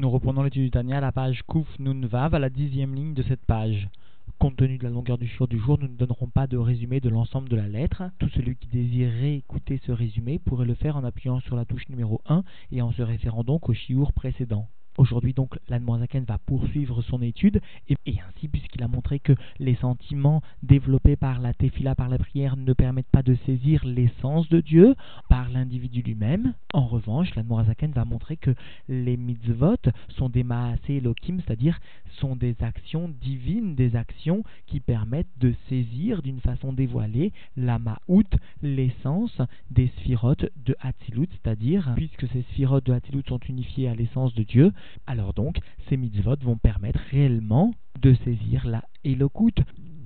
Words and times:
Nous 0.00 0.08
reprenons 0.08 0.42
l'étude 0.42 0.62
du 0.62 0.70
Tania 0.70 0.96
à 0.96 1.00
la 1.02 1.12
page 1.12 1.42
Kouf 1.42 1.78
Nun 1.78 2.06
Vav, 2.06 2.34
à 2.34 2.38
la 2.38 2.48
dixième 2.48 2.94
ligne 2.94 3.12
de 3.12 3.22
cette 3.22 3.44
page. 3.44 3.90
Compte 4.38 4.56
tenu 4.56 4.78
de 4.78 4.84
la 4.84 4.88
longueur 4.88 5.18
du 5.18 5.26
jour 5.26 5.46
du 5.46 5.58
jour, 5.58 5.76
nous 5.78 5.88
ne 5.88 5.94
donnerons 5.94 6.28
pas 6.28 6.46
de 6.46 6.56
résumé 6.56 7.00
de 7.00 7.10
l'ensemble 7.10 7.50
de 7.50 7.56
la 7.56 7.68
lettre. 7.68 8.04
Tout 8.18 8.30
celui 8.30 8.56
qui 8.56 8.68
désirerait 8.68 9.34
écouter 9.34 9.78
ce 9.84 9.92
résumé 9.92 10.38
pourrait 10.38 10.64
le 10.64 10.72
faire 10.72 10.96
en 10.96 11.04
appuyant 11.04 11.40
sur 11.40 11.54
la 11.54 11.66
touche 11.66 11.86
numéro 11.90 12.22
1 12.30 12.44
et 12.72 12.80
en 12.80 12.92
se 12.92 13.02
référant 13.02 13.44
donc 13.44 13.68
au 13.68 13.74
chiour 13.74 14.14
précédent. 14.14 14.68
Aujourd'hui 15.00 15.32
donc, 15.32 15.58
l'Admorazaken 15.70 16.24
va 16.24 16.36
poursuivre 16.36 17.00
son 17.00 17.22
étude 17.22 17.62
et, 17.88 17.96
ainsi, 18.06 18.48
puisqu'il 18.48 18.82
a 18.82 18.86
montré 18.86 19.18
que 19.18 19.32
les 19.58 19.74
sentiments 19.76 20.42
développés 20.62 21.16
par 21.16 21.40
la 21.40 21.54
tefila, 21.54 21.94
par 21.94 22.10
la 22.10 22.18
prière, 22.18 22.58
ne 22.58 22.74
permettent 22.74 23.08
pas 23.10 23.22
de 23.22 23.34
saisir 23.46 23.82
l'essence 23.86 24.46
de 24.50 24.60
Dieu 24.60 24.94
par 25.30 25.48
l'individu 25.48 26.02
lui-même. 26.02 26.52
En 26.74 26.86
revanche, 26.86 27.34
l'Admorazaken 27.34 27.92
va 27.92 28.04
montrer 28.04 28.36
que 28.36 28.54
les 28.90 29.16
mitzvot 29.16 29.78
sont 30.08 30.28
des 30.28 30.44
maasé 30.44 30.98
elokim, 30.98 31.40
c'est-à-dire 31.46 31.80
sont 32.18 32.36
des 32.36 32.54
actions 32.60 33.10
divines, 33.22 33.74
des 33.74 33.96
actions 33.96 34.44
qui 34.66 34.80
permettent 34.80 35.38
de 35.38 35.54
saisir 35.70 36.20
d'une 36.20 36.40
façon 36.40 36.74
dévoilée 36.74 37.32
la 37.56 37.78
ma'out, 37.78 38.28
l'essence 38.60 39.40
des 39.70 39.88
sphirotes 39.96 40.44
de 40.56 40.76
Hatzilut, 40.80 41.28
c'est-à-dire, 41.30 41.94
puisque 41.96 42.28
ces 42.28 42.42
sphirotes 42.42 42.84
de 42.84 42.92
Hatzilut 42.92 43.24
sont 43.26 43.40
unifiées 43.48 43.88
à 43.88 43.94
l'essence 43.94 44.34
de 44.34 44.42
Dieu, 44.42 44.72
alors 45.06 45.34
donc, 45.34 45.58
ces 45.88 45.96
mitzvot 45.96 46.36
vont 46.42 46.56
permettre 46.56 47.00
réellement 47.10 47.74
de 48.00 48.14
saisir 48.24 48.66
la 48.66 48.84
Elokut, 49.04 49.54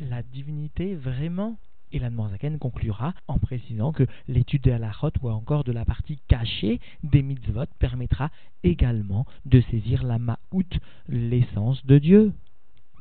la 0.00 0.22
divinité 0.22 0.94
vraiment. 0.94 1.56
Et 1.92 2.00
la 2.00 2.10
Zaken 2.10 2.58
conclura 2.58 3.14
en 3.28 3.38
précisant 3.38 3.92
que 3.92 4.04
l'étude 4.26 4.62
de 4.62 4.72
la 4.72 4.90
ou 5.22 5.28
encore 5.28 5.62
de 5.62 5.70
la 5.70 5.84
partie 5.84 6.18
cachée 6.26 6.80
des 7.04 7.22
mitzvot 7.22 7.66
permettra 7.78 8.30
également 8.64 9.26
de 9.46 9.60
saisir 9.60 10.02
la 10.02 10.18
ma'out, 10.18 10.66
l'essence 11.08 11.86
de 11.86 11.98
Dieu 11.98 12.32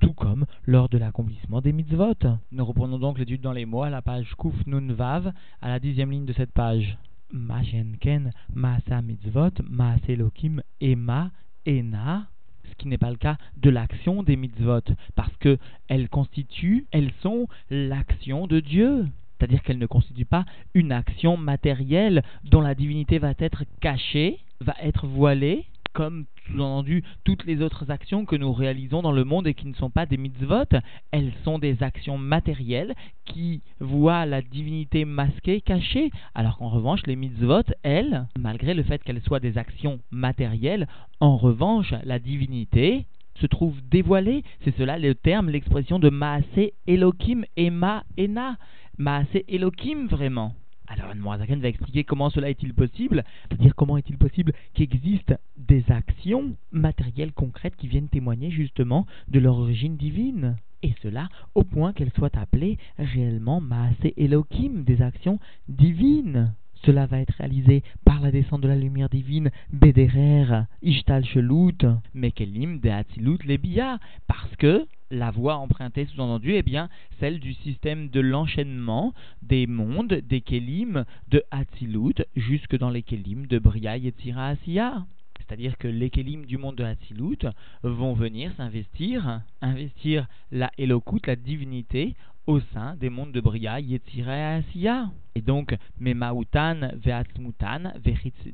tout 0.04 0.14
comme 0.14 0.46
lors 0.66 0.90
de 0.90 0.98
l'accomplissement 0.98 1.62
des 1.62 1.72
mitzvot. 1.72 2.14
Nous 2.52 2.66
reprenons 2.66 3.00
donc 3.00 3.18
l'étude 3.18 3.42
dans 3.42 3.54
les 3.54 3.66
mots 3.66 3.84
à 3.84 3.90
la 3.90 4.02
page 4.02 4.36
Kuf 4.38 4.54
Nun 4.68 4.92
Vav, 4.94 5.32
à 5.62 5.70
la 5.70 5.80
dixième 5.80 6.12
ligne 6.12 6.26
de 6.26 6.34
cette 6.34 6.52
page. 6.52 6.98
Ma 7.32 7.64
shenken, 7.64 8.32
mitzvot, 8.54 9.64
ma 9.64 9.98
selokim 10.00 10.62
et 10.82 10.96
ma 10.96 11.32
Ena, 11.68 12.28
ce 12.70 12.76
qui 12.76 12.88
n'est 12.88 12.98
pas 12.98 13.12
le 13.12 13.18
cas 13.18 13.38
de 13.58 13.70
l'action 13.70 14.24
des 14.24 14.36
mitzvot, 14.36 14.82
parce 15.16 15.36
que 15.38 15.58
elles 15.88 16.10
constituent, 16.10 16.86
elles 16.92 17.12
sont 17.22 17.48
l'action 17.70 18.48
de 18.48 18.60
Dieu. 18.60 19.08
C'est-à-dire 19.38 19.62
qu'elles 19.64 19.80
ne 19.80 19.86
constituent 19.86 20.26
pas 20.26 20.46
une 20.74 20.92
action 20.92 21.38
matérielle 21.38 22.24
dont 22.46 22.62
la 22.62 22.76
divinité 22.76 23.20
va 23.20 23.34
être 23.40 23.64
cachée, 23.82 24.40
va 24.62 24.76
être 24.82 25.06
voilée, 25.06 25.66
comme 25.94 26.26
sous-entendu 26.48 27.04
toutes 27.24 27.46
les 27.46 27.62
autres 27.62 27.90
actions 27.90 28.26
que 28.26 28.36
nous 28.36 28.52
réalisons 28.52 29.02
dans 29.02 29.12
le 29.12 29.24
monde 29.24 29.48
et 29.48 29.54
qui 29.54 29.68
ne 29.68 29.74
sont 29.76 29.90
pas 29.90 30.06
des 30.06 30.18
mitzvot, 30.18 30.66
elles 31.12 31.32
sont 31.44 31.60
des 31.60 31.82
actions 31.84 32.18
matérielles 32.18 32.94
qui 33.26 33.62
voient 33.80 34.26
la 34.26 34.42
divinité 34.42 35.06
masquée, 35.06 35.62
cachée, 35.62 36.12
alors 36.36 36.58
qu'en 36.58 36.70
revanche 36.70 37.06
les 37.06 37.16
mitzvot, 37.16 37.64
elles, 37.84 38.28
malgré 38.38 38.74
le 38.74 38.84
fait 38.84 39.04
qu'elles 39.04 39.22
soient 39.22 39.40
des 39.40 39.58
actions 39.58 40.00
matérielles, 40.12 40.88
en 41.20 41.38
revanche 41.38 41.94
la 42.04 42.20
divinité 42.20 43.06
se 43.40 43.48
trouve 43.48 43.76
dévoilée, 43.90 44.44
c'est 44.64 44.76
cela 44.78 45.00
le 45.00 45.16
terme, 45.16 45.50
l'expression 45.50 46.00
de 46.00 46.10
Maasé 46.10 46.74
Elohim 46.88 47.46
et 47.58 47.68
Ena. 47.68 48.58
Maasé 48.98 49.44
Elohim 49.48 50.08
vraiment. 50.08 50.54
Alors 50.94 51.16
Morazaken 51.16 51.60
va 51.60 51.70
expliquer 51.70 52.04
comment 52.04 52.30
cela 52.30 52.50
est-il 52.50 52.74
possible, 52.74 53.24
c'est-à-dire 53.50 53.74
comment 53.76 53.98
est-il 53.98 54.18
possible 54.18 54.54
qu'existent 54.76 55.38
des 55.58 55.84
actions 55.90 56.56
matérielles 56.72 57.32
concrètes 57.32 57.76
qui 57.76 57.88
viennent 57.88 58.10
témoigner 58.10 58.52
justement 58.52 59.08
de 59.28 59.40
leur 59.40 59.58
origine 59.58 59.98
divine. 59.98 60.56
Et 60.84 60.94
cela 61.02 61.30
au 61.56 61.64
point 61.64 61.94
qu'elles 61.94 62.12
soient 62.12 62.38
appelées 62.38 62.78
réellement 63.00 63.60
Maasé 63.60 64.14
Elohim, 64.18 64.84
des 64.84 65.02
actions 65.02 65.40
divines. 65.68 66.54
Cela 66.86 67.06
va 67.06 67.20
être 67.20 67.34
réalisé 67.38 67.82
par 68.06 68.20
la 68.20 68.30
descente 68.30 68.62
de 68.62 68.68
la 68.68 68.76
lumière 68.76 69.10
divine, 69.10 69.50
Bederer, 69.72 70.66
Ishtal 70.82 71.26
Shelut, 71.26 71.78
Mekelim, 72.14 72.80
Deatilut, 72.80 73.38
Lebia, 73.46 74.00
parce 74.28 74.54
que 74.58 74.86
la 75.14 75.32
voie 75.32 75.56
empruntée 75.56 76.06
sous-entendu 76.06 76.54
est 76.54 76.64
bien 76.64 76.90
celle 77.20 77.40
du 77.40 77.54
système 77.54 78.10
de 78.10 78.20
l'enchaînement 78.20 79.14
des 79.42 79.68
mondes, 79.68 80.22
des 80.28 80.42
Kelim, 80.42 81.06
de 81.30 81.44
Hatzilut, 81.52 82.16
jusque 82.36 82.78
dans 82.78 82.90
les 82.90 83.04
Kelim 83.04 83.46
de 83.46 83.60
Bria 83.60 83.96
et 83.98 84.14
Asiya. 84.36 85.06
C'est-à-dire 85.38 85.78
que 85.78 85.88
les 85.88 86.10
Kelim 86.10 86.46
du 86.46 86.58
monde 86.58 86.76
de 86.76 86.84
Hatzilut 86.84 87.46
vont 87.84 88.14
venir 88.14 88.52
s'investir, 88.58 89.42
investir 89.62 90.28
la 90.52 90.72
Elokut, 90.78 91.22
la 91.28 91.36
divinité, 91.36 92.16
au 92.48 92.60
sein 92.74 92.96
des 92.96 93.10
mondes 93.10 93.32
de 93.32 93.42
Bria, 93.42 93.80
Yetzira 93.80 94.36
et 94.36 94.44
Asiya. 94.60 95.10
Et 95.36 95.42
donc, 95.42 95.76
Memautan, 96.00 96.92
Veatzmutan, 96.96 97.94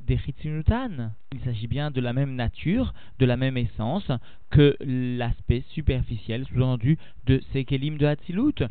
Vechitzinutan. 0.07 1.11
Il 1.33 1.39
s'agit 1.41 1.67
bien 1.67 1.91
de 1.91 1.99
la 1.99 2.13
même 2.13 2.35
nature, 2.35 2.93
de 3.19 3.25
la 3.25 3.37
même 3.37 3.57
essence 3.57 4.11
que 4.49 4.75
l'aspect 4.81 5.63
superficiel, 5.69 6.45
sous-entendu, 6.45 6.97
de 7.25 7.41
ces 7.51 7.65
Kelim 7.65 7.97
de 7.97 8.05
Hatzilut 8.05 8.63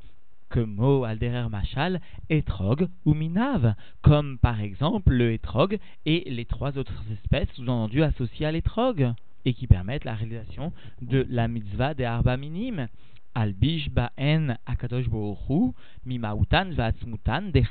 que 0.49 0.61
Mo 0.61 1.05
Alderer 1.05 1.49
Machal, 1.51 2.01
Etrog 2.31 2.89
ou 3.05 3.13
Minav, 3.13 3.75
comme 4.01 4.39
par 4.39 4.61
exemple 4.61 5.13
le 5.13 5.35
Etrog 5.35 5.79
et 6.07 6.25
les 6.31 6.47
trois 6.47 6.79
autres 6.79 7.05
espèces 7.13 7.51
sous-entendues 7.55 8.03
associées 8.03 8.47
à 8.47 8.53
l'Etrog, 8.53 9.13
et 9.45 9.55
qui 9.55 9.67
permettent 9.67 10.05
la 10.05 10.15
réalisation 10.15 10.73
de 11.01 11.27
la 11.29 11.49
mitzvah 11.49 11.95
des 11.95 12.05
Arba 12.05 12.37
Minim. 12.37 12.89
Mimautan 16.05 16.67
de 16.67 17.63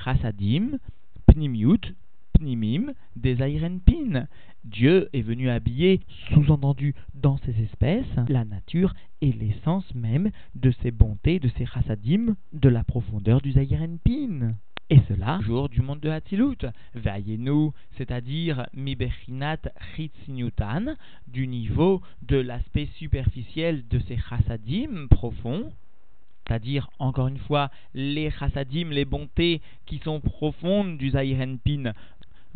pnimiut 1.25 1.95
pnimim 2.33 2.93
des. 3.15 4.27
Dieu 4.63 5.09
est 5.13 5.21
venu 5.21 5.49
habiller, 5.49 6.01
sous-entendu 6.33 6.93
dans 7.13 7.37
ces 7.37 7.61
espèces, 7.61 8.05
la 8.27 8.45
nature 8.45 8.93
et 9.21 9.31
l'essence 9.31 9.93
même 9.95 10.31
de 10.55 10.71
ses 10.83 10.91
bontés, 10.91 11.39
de 11.39 11.49
ses 11.57 11.65
chassadim, 11.65 12.35
de 12.53 12.69
la 12.69 12.83
profondeur 12.83 13.41
du 13.41 13.51
pin. 13.51 14.55
Et 14.89 15.01
cela, 15.09 15.41
jour 15.41 15.67
du 15.67 15.81
monde 15.81 15.99
de 15.99 16.09
Hatzilut. 16.09 16.65
Veillez-nous, 16.95 17.73
c'est-à-dire 17.97 18.67
Mibechinat 18.73 19.57
Chitzinutan, 19.93 20.95
du 21.27 21.45
niveau 21.45 22.01
de 22.21 22.37
l'aspect 22.37 22.87
superficiel 22.97 23.85
de 23.89 23.99
ces 23.99 24.17
chassadim 24.17 25.07
profonds, 25.09 25.73
c'est-à-dire, 26.47 26.89
encore 26.99 27.27
une 27.27 27.37
fois, 27.37 27.69
les 27.93 28.31
chassadim, 28.31 28.87
les 28.89 29.03
bontés 29.03 29.61
qui 29.85 29.97
sont 29.97 30.21
profondes 30.21 30.97
du 30.97 31.09
Zahirenpin, 31.09 31.91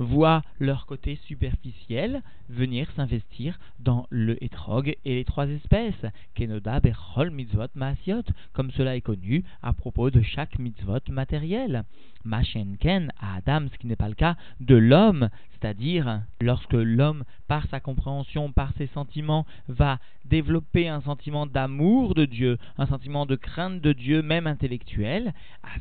voient 0.01 0.41
leur 0.59 0.85
côté 0.87 1.15
superficiel 1.27 2.21
venir 2.49 2.91
s'investir 2.95 3.59
dans 3.79 4.07
le 4.09 4.43
etrog 4.43 4.95
et 5.05 5.15
les 5.15 5.25
trois 5.25 5.47
espèces, 5.47 6.05
Kenoda, 6.35 6.79
Berchol, 6.79 7.29
Mitzvot, 7.31 7.67
Maasiot, 7.75 8.23
comme 8.53 8.71
cela 8.71 8.95
est 8.95 9.01
connu 9.01 9.43
à 9.61 9.73
propos 9.73 10.09
de 10.09 10.21
chaque 10.21 10.59
mitzvot 10.59 10.99
matériel. 11.09 11.83
Machenken 12.23 13.11
à 13.19 13.37
Adam, 13.37 13.67
ce 13.71 13.77
qui 13.77 13.87
n'est 13.87 13.95
pas 13.95 14.09
le 14.09 14.15
cas 14.15 14.35
de 14.59 14.75
l'homme, 14.75 15.29
c'est-à-dire 15.53 16.21
lorsque 16.39 16.73
l'homme, 16.73 17.23
par 17.47 17.67
sa 17.67 17.79
compréhension, 17.79 18.51
par 18.51 18.73
ses 18.77 18.87
sentiments, 18.87 19.45
va 19.67 19.99
développer 20.25 20.87
un 20.87 21.01
sentiment 21.01 21.45
d'amour 21.45 22.13
de 22.13 22.25
Dieu, 22.25 22.57
un 22.77 22.85
sentiment 22.85 23.25
de 23.25 23.35
crainte 23.35 23.81
de 23.81 23.93
Dieu, 23.93 24.21
même 24.21 24.47
intellectuel, 24.47 25.33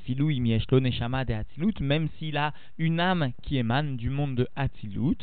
imieshlo 0.08 0.81
neshama 0.81 1.25
de 1.25 1.82
même 1.82 2.08
s'il 2.19 2.37
a 2.37 2.52
une 2.78 3.00
âme 3.00 3.32
qui 3.42 3.56
émane 3.58 3.97
du 3.97 4.09
monde 4.10 4.34
de 4.34 4.48
Hatzilut, 4.56 5.16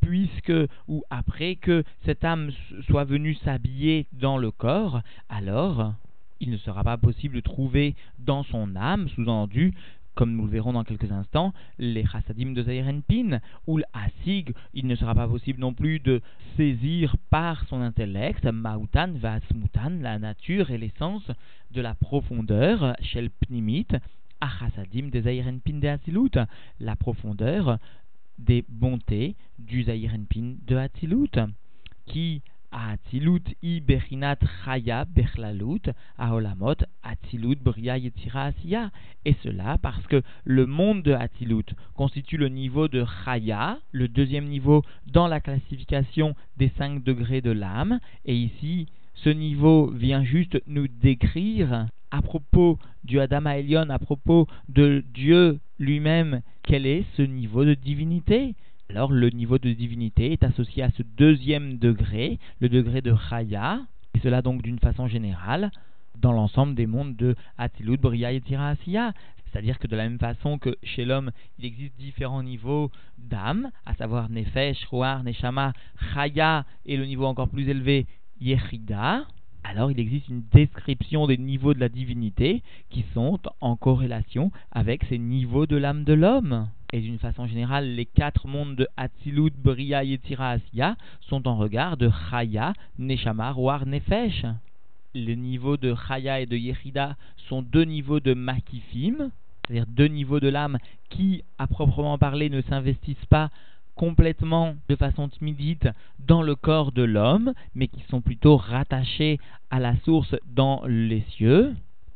puisque 0.00 0.52
ou 0.88 1.02
après 1.10 1.56
que 1.56 1.84
cette 2.04 2.24
âme 2.24 2.50
soit 2.86 3.04
venue 3.04 3.34
s'habiller 3.34 4.06
dans 4.12 4.38
le 4.38 4.50
corps, 4.50 5.02
alors 5.28 5.94
il 6.40 6.50
ne 6.50 6.56
sera 6.56 6.82
pas 6.82 6.96
possible 6.96 7.36
de 7.36 7.40
trouver 7.40 7.94
dans 8.18 8.42
son 8.44 8.74
âme, 8.74 9.08
sous-entendu, 9.10 9.74
comme 10.14 10.36
nous 10.36 10.44
le 10.44 10.50
verrons 10.50 10.72
dans 10.72 10.84
quelques 10.84 11.12
instants, 11.12 11.52
les 11.78 12.04
chassadim 12.04 12.52
de 12.52 12.62
Zairenpin, 12.62 13.40
ou 13.66 13.78
l'asig, 13.78 14.52
il 14.74 14.86
ne 14.86 14.94
sera 14.94 15.14
pas 15.14 15.28
possible 15.28 15.60
non 15.60 15.72
plus 15.72 16.00
de 16.00 16.20
saisir 16.56 17.16
par 17.30 17.64
son 17.68 17.80
intellect, 17.80 18.44
mautan 18.44 19.12
vasmutan, 19.14 20.00
la 20.00 20.18
nature 20.18 20.70
et 20.70 20.78
l'essence 20.78 21.30
de 21.70 21.80
la 21.80 21.94
profondeur, 21.94 22.96
shel 23.00 23.30
pnimit, 23.30 23.86
a 24.40 24.48
chassadim 24.48 25.08
de 25.10 25.86
Asilut, 25.88 26.30
la 26.80 26.96
profondeur 26.96 27.78
des 28.38 28.64
bontés 28.68 29.36
du 29.58 29.84
Zairenpin 29.84 30.56
de 30.66 30.76
Hatzilut, 30.76 31.38
qui 32.06 32.42
Atilut 32.72 33.42
i 33.62 33.80
bechinat 33.80 34.38
chaya 34.64 35.04
bechlalut 35.04 35.90
aolamot 36.16 36.84
Atilut 37.02 37.58
bria 37.64 37.98
yetira 37.98 38.44
asiya. 38.44 38.92
Et 39.24 39.34
cela 39.42 39.76
parce 39.78 40.06
que 40.06 40.22
le 40.44 40.66
monde 40.66 41.02
de 41.02 41.16
constitue 41.94 42.36
le 42.36 42.48
niveau 42.48 42.86
de 42.86 43.04
chaya, 43.24 43.80
le 43.90 44.06
deuxième 44.06 44.46
niveau 44.46 44.84
dans 45.06 45.26
la 45.26 45.40
classification 45.40 46.36
des 46.58 46.70
cinq 46.78 47.02
degrés 47.02 47.40
de 47.40 47.50
l'âme. 47.50 47.98
Et 48.24 48.36
ici, 48.36 48.86
ce 49.14 49.30
niveau 49.30 49.90
vient 49.90 50.22
juste 50.22 50.62
nous 50.68 50.86
décrire 50.86 51.88
à 52.10 52.22
propos 52.22 52.78
du 53.04 53.20
Adama 53.20 53.58
Elion, 53.58 53.88
à 53.90 53.98
propos 53.98 54.46
de 54.68 55.04
Dieu 55.14 55.60
lui-même, 55.78 56.42
quel 56.62 56.86
est 56.86 57.04
ce 57.16 57.22
niveau 57.22 57.64
de 57.64 57.74
divinité? 57.74 58.54
Alors 58.88 59.12
le 59.12 59.30
niveau 59.30 59.58
de 59.58 59.72
divinité 59.72 60.32
est 60.32 60.42
associé 60.42 60.82
à 60.82 60.90
ce 60.90 61.02
deuxième 61.02 61.78
degré, 61.78 62.38
le 62.60 62.68
degré 62.68 63.00
de 63.02 63.14
Chaya, 63.28 63.80
et 64.14 64.18
cela 64.18 64.42
donc 64.42 64.62
d'une 64.62 64.80
façon 64.80 65.06
générale 65.06 65.70
dans 66.18 66.32
l'ensemble 66.32 66.74
des 66.74 66.86
mondes 66.86 67.16
de 67.16 67.34
Atilut, 67.56 67.96
Bria 67.96 68.32
et 68.32 68.40
Tira 68.40 68.74
C'est-à-dire 68.76 69.78
que 69.78 69.86
de 69.86 69.96
la 69.96 70.08
même 70.08 70.18
façon 70.18 70.58
que 70.58 70.76
chez 70.82 71.04
l'homme, 71.04 71.30
il 71.58 71.64
existe 71.64 71.96
différents 71.98 72.42
niveaux 72.42 72.90
d'âme, 73.16 73.70
à 73.86 73.94
savoir 73.94 74.28
Nefesh, 74.28 74.84
Roar, 74.86 75.22
Neshama, 75.22 75.72
Chaya 76.12 76.66
et 76.84 76.96
le 76.96 77.06
niveau 77.06 77.24
encore 77.24 77.48
plus 77.48 77.68
élevé, 77.68 78.06
Yechida, 78.40 79.24
alors 79.64 79.90
il 79.90 80.00
existe 80.00 80.28
une 80.28 80.42
description 80.52 81.26
des 81.26 81.38
niveaux 81.38 81.74
de 81.74 81.80
la 81.80 81.88
divinité 81.88 82.62
qui 82.88 83.04
sont 83.14 83.38
en 83.60 83.76
corrélation 83.76 84.50
avec 84.72 85.04
ces 85.04 85.18
niveaux 85.18 85.66
de 85.66 85.76
l'âme 85.76 86.04
de 86.04 86.12
l'homme. 86.12 86.68
Et 86.92 87.00
d'une 87.00 87.18
façon 87.18 87.46
générale, 87.46 87.94
les 87.94 88.06
quatre 88.06 88.48
mondes 88.48 88.74
de 88.74 88.88
Hatzilut, 88.96 89.52
Bria, 89.56 90.02
Yetzira, 90.02 90.50
Asiya 90.50 90.96
sont 91.20 91.46
en 91.46 91.56
regard 91.56 91.96
de 91.96 92.10
Chaya, 92.30 92.72
Neshama, 92.98 93.52
Roar, 93.52 93.86
Nefesh. 93.86 94.44
Les 95.14 95.36
niveaux 95.36 95.76
de 95.76 95.94
Chaya 95.94 96.40
et 96.40 96.46
de 96.46 96.56
Yechida 96.56 97.16
sont 97.48 97.62
deux 97.62 97.84
niveaux 97.84 98.20
de 98.20 98.34
Makifim, 98.34 99.30
c'est-à-dire 99.66 99.86
deux 99.86 100.06
niveaux 100.06 100.40
de 100.40 100.48
l'âme 100.48 100.78
qui, 101.10 101.44
à 101.58 101.66
proprement 101.66 102.18
parler, 102.18 102.48
ne 102.48 102.60
s'investissent 102.62 103.26
pas 103.28 103.50
complètement 103.94 104.74
de 104.88 104.96
façon 104.96 105.28
timidite 105.28 105.88
dans 106.18 106.42
le 106.42 106.54
corps 106.54 106.92
de 106.92 107.02
l'homme, 107.02 107.52
mais 107.74 107.88
qui 107.88 108.02
sont 108.08 108.20
plutôt 108.20 108.56
rattachés 108.56 109.38
à 109.70 109.80
la 109.80 109.96
source 110.04 110.34
dans 110.46 110.82
les 110.86 111.22
cieux, 111.36 111.74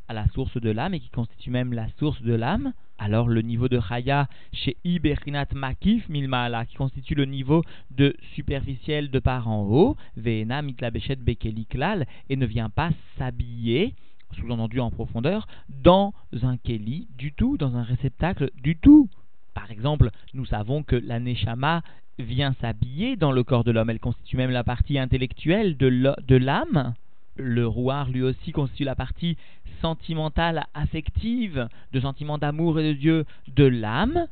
à 0.08 0.14
la 0.14 0.26
source 0.28 0.60
de 0.60 0.70
l'âme, 0.70 0.94
et 0.94 1.00
qui 1.00 1.10
constituent 1.10 1.50
même 1.50 1.72
la 1.72 1.88
source 1.98 2.22
de 2.22 2.34
l'âme. 2.34 2.72
Alors 2.98 3.28
le 3.28 3.42
niveau 3.42 3.68
de 3.68 3.80
Chaya 3.80 4.28
chez 4.52 4.76
Iberinat 4.84 5.46
Makif 5.54 6.08
Milmala, 6.08 6.64
qui 6.64 6.76
constitue 6.76 7.14
le 7.14 7.24
niveau 7.24 7.62
de 7.90 8.14
superficiel 8.34 9.10
de 9.10 9.18
par 9.18 9.48
en 9.48 9.62
haut, 9.62 9.96
Vena 10.16 10.62
Mitlabeshet 10.62 11.16
Bekeliklal, 11.16 12.06
et 12.28 12.36
ne 12.36 12.46
vient 12.46 12.70
pas 12.70 12.90
s'habiller 13.18 13.94
sous-entendu 14.34 14.80
en 14.80 14.90
profondeur, 14.90 15.46
dans 15.68 16.12
un 16.42 16.56
keli 16.56 17.08
du 17.16 17.32
tout, 17.32 17.56
dans 17.56 17.76
un 17.76 17.82
réceptacle 17.82 18.50
du 18.62 18.76
tout. 18.76 19.08
Par 19.54 19.70
exemple, 19.70 20.10
nous 20.34 20.44
savons 20.44 20.82
que 20.82 20.96
la 20.96 21.20
Neshama 21.20 21.82
vient 22.18 22.54
s'habiller 22.60 23.16
dans 23.16 23.32
le 23.32 23.42
corps 23.44 23.64
de 23.64 23.70
l'homme, 23.70 23.90
elle 23.90 24.00
constitue 24.00 24.36
même 24.36 24.50
la 24.50 24.64
partie 24.64 24.98
intellectuelle 24.98 25.76
de 25.76 26.36
l'âme. 26.36 26.94
Le 27.36 27.66
rouard 27.66 28.10
lui 28.10 28.22
aussi 28.22 28.52
constitue 28.52 28.84
la 28.84 28.94
partie 28.94 29.36
sentimentale, 29.80 30.66
affective, 30.74 31.68
de 31.92 32.00
sentiment 32.00 32.38
d'amour 32.38 32.78
et 32.78 32.88
de 32.88 32.98
Dieu 32.98 33.24
de 33.48 33.64
l'âme. 33.64 34.26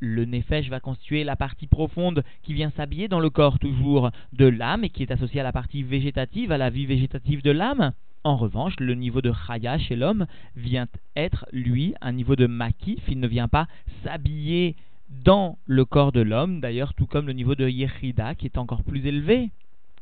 Le 0.00 0.24
nefesh 0.24 0.68
va 0.68 0.80
constituer 0.80 1.24
la 1.24 1.36
partie 1.36 1.66
profonde 1.66 2.22
qui 2.42 2.54
vient 2.54 2.70
s'habiller 2.70 3.08
dans 3.08 3.20
le 3.20 3.30
corps 3.30 3.58
toujours 3.58 4.10
de 4.32 4.46
l'âme 4.46 4.84
et 4.84 4.90
qui 4.90 5.02
est 5.02 5.10
associée 5.10 5.40
à 5.40 5.44
la 5.44 5.52
partie 5.52 5.82
végétative, 5.82 6.52
à 6.52 6.58
la 6.58 6.70
vie 6.70 6.86
végétative 6.86 7.42
de 7.42 7.50
l'âme. 7.50 7.92
En 8.24 8.36
revanche, 8.36 8.74
le 8.80 8.94
niveau 8.94 9.20
de 9.22 9.32
Chaya 9.32 9.78
chez 9.78 9.96
l'homme 9.96 10.26
vient 10.56 10.86
être, 11.16 11.46
lui, 11.52 11.94
un 12.00 12.12
niveau 12.12 12.36
de 12.36 12.46
Makif. 12.46 13.02
Il 13.08 13.20
ne 13.20 13.28
vient 13.28 13.48
pas 13.48 13.68
s'habiller 14.02 14.76
dans 15.08 15.58
le 15.66 15.84
corps 15.84 16.12
de 16.12 16.20
l'homme, 16.20 16.60
d'ailleurs, 16.60 16.94
tout 16.94 17.06
comme 17.06 17.26
le 17.26 17.32
niveau 17.32 17.54
de 17.54 17.68
Yechida, 17.68 18.34
qui 18.34 18.46
est 18.46 18.58
encore 18.58 18.82
plus 18.82 19.06
élevé. 19.06 19.50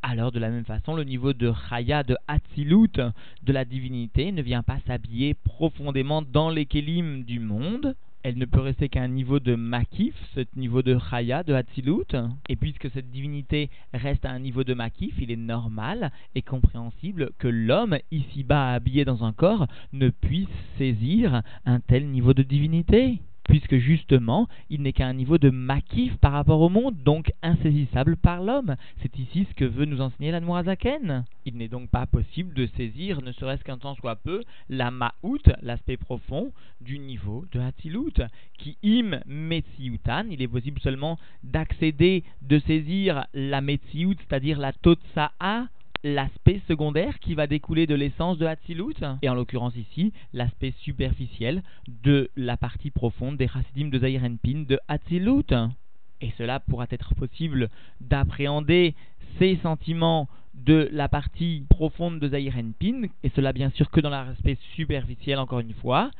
Alors, 0.03 0.33
de 0.33 0.39
la 0.39 0.51
même 0.51 0.65
façon, 0.65 0.95
le 0.95 1.05
niveau 1.05 1.33
de 1.33 1.53
Chaya, 1.69 2.03
de 2.03 2.17
Hatzilut, 2.29 3.01
de 3.43 3.53
la 3.53 3.65
divinité, 3.65 4.33
ne 4.33 4.43
vient 4.43 4.63
pas 4.63 4.79
s'habiller 4.87 5.35
profondément 5.35 6.23
dans 6.23 6.51
les 6.51 6.67
kélim 6.67 7.25
du 7.25 7.41
monde, 7.41 7.95
elle 8.27 8.39
ne 8.39 8.45
peut 8.45 8.59
rester 8.59 8.89
qu'à 8.89 9.03
un 9.03 9.09
niveau 9.09 9.39
de 9.39 9.55
Makif, 9.55 10.13
ce 10.35 10.41
niveau 10.57 10.83
de 10.83 10.99
Chaya, 10.99 11.45
de 11.45 11.55
Hatzilut. 11.55 12.17
Et 12.49 12.57
puisque 12.57 12.91
cette 12.91 13.09
divinité 13.13 13.71
reste 13.95 14.25
à 14.25 14.33
un 14.33 14.41
niveau 14.41 14.65
de 14.65 14.75
Makif, 14.75 15.15
il 15.21 15.31
est 15.31 15.37
normal 15.37 16.11
et 16.35 16.43
compréhensible 16.43 17.31
que 17.39 17.47
l'homme, 17.47 17.97
ici-bas 18.11 18.73
habillé 18.73 19.05
dans 19.05 19.23
un 19.23 19.33
corps, 19.33 19.69
ne 19.93 20.09
puisse 20.09 20.49
saisir 20.77 21.43
un 21.67 21.79
tel 21.79 22.09
niveau 22.09 22.35
de 22.35 22.43
divinité 22.43 23.21
puisque 23.49 23.77
justement, 23.77 24.49
il 24.71 24.83
n'est 24.83 24.93
qu'à 24.93 25.07
un 25.07 25.15
niveau 25.15 25.39
de 25.39 25.51
maquif 25.51 26.17
par 26.17 26.33
rapport 26.33 26.61
au 26.61 26.69
monde, 26.69 26.97
donc 27.05 27.33
insaisissable 27.43 28.17
par 28.17 28.43
l'homme. 28.43 28.77
C'est 29.03 29.19
ici 29.19 29.47
ce 29.49 29.55
que 29.55 29.65
veut 29.65 29.85
nous 29.85 30.01
enseigner 30.01 30.31
la 30.31 30.41
Noirazaken. 30.41 31.25
Il 31.45 31.57
n'est 31.57 31.69
donc 31.69 31.89
pas 31.91 32.07
possible 32.07 32.55
de 32.55 32.67
saisir, 32.77 33.23
ne 33.23 33.33
serait-ce 33.33 33.65
qu'un 33.65 33.79
temps 33.79 33.95
soit 33.95 34.17
peu, 34.17 34.43
la 34.69 34.91
ma'out, 34.91 35.43
l'aspect 35.63 35.97
profond 35.97 36.53
du 36.81 36.99
niveau 36.99 37.45
de 37.53 37.61
Hatzilut, 37.61 38.21
qui 38.59 38.77
im 38.85 39.21
metziutan, 39.27 40.25
il 40.31 40.43
est 40.43 40.49
possible 40.49 40.81
seulement 40.81 41.19
d'accéder, 41.43 42.25
de 42.43 42.59
saisir 42.59 43.27
la 43.35 43.61
metziut, 43.61 44.17
c'est-à-dire 44.19 44.59
la 44.59 44.73
totsa'a, 44.73 45.69
l'aspect 46.05 46.61
secondaire 46.69 47.19
qui 47.19 47.35
va 47.35 47.47
découler 47.47 47.87
de 47.87 47.95
l'essence 47.95 48.39
de 48.39 48.47
Hatzilut, 48.47 48.95
et 49.23 49.29
en 49.29 49.35
l'occurrence 49.35 49.77
ici, 49.77 50.13
l'aspect 50.33 50.75
superficiel 50.81 51.63
de 51.89 52.31
la 52.37 52.57
partie 52.57 52.91
profonde 52.91 53.37
des 53.37 53.49
Hasidim 53.53 53.89
de 53.89 53.99
Zahirenpin 53.99 54.65
de 54.69 54.79
Hatzilut. 54.89 55.53
Et 56.21 56.33
cela 56.39 56.61
pourra 56.61 56.87
être 56.91 57.15
possible 57.15 57.69
d'appréhender 58.01 58.95
ces 59.39 59.57
sentiments 59.63 60.29
de 60.55 60.89
la 60.93 61.09
partie 61.09 61.65
profonde 61.69 62.19
de 62.19 62.29
Zahirenpin, 62.29 63.09
et 63.23 63.29
cela 63.37 63.53
bien 63.53 63.71
sûr 63.71 63.91
que 63.91 64.01
dans 64.01 64.11
l'aspect 64.11 64.57
superficiel 64.75 65.39
encore 65.39 65.61
une 65.61 65.75
fois, 65.75 66.11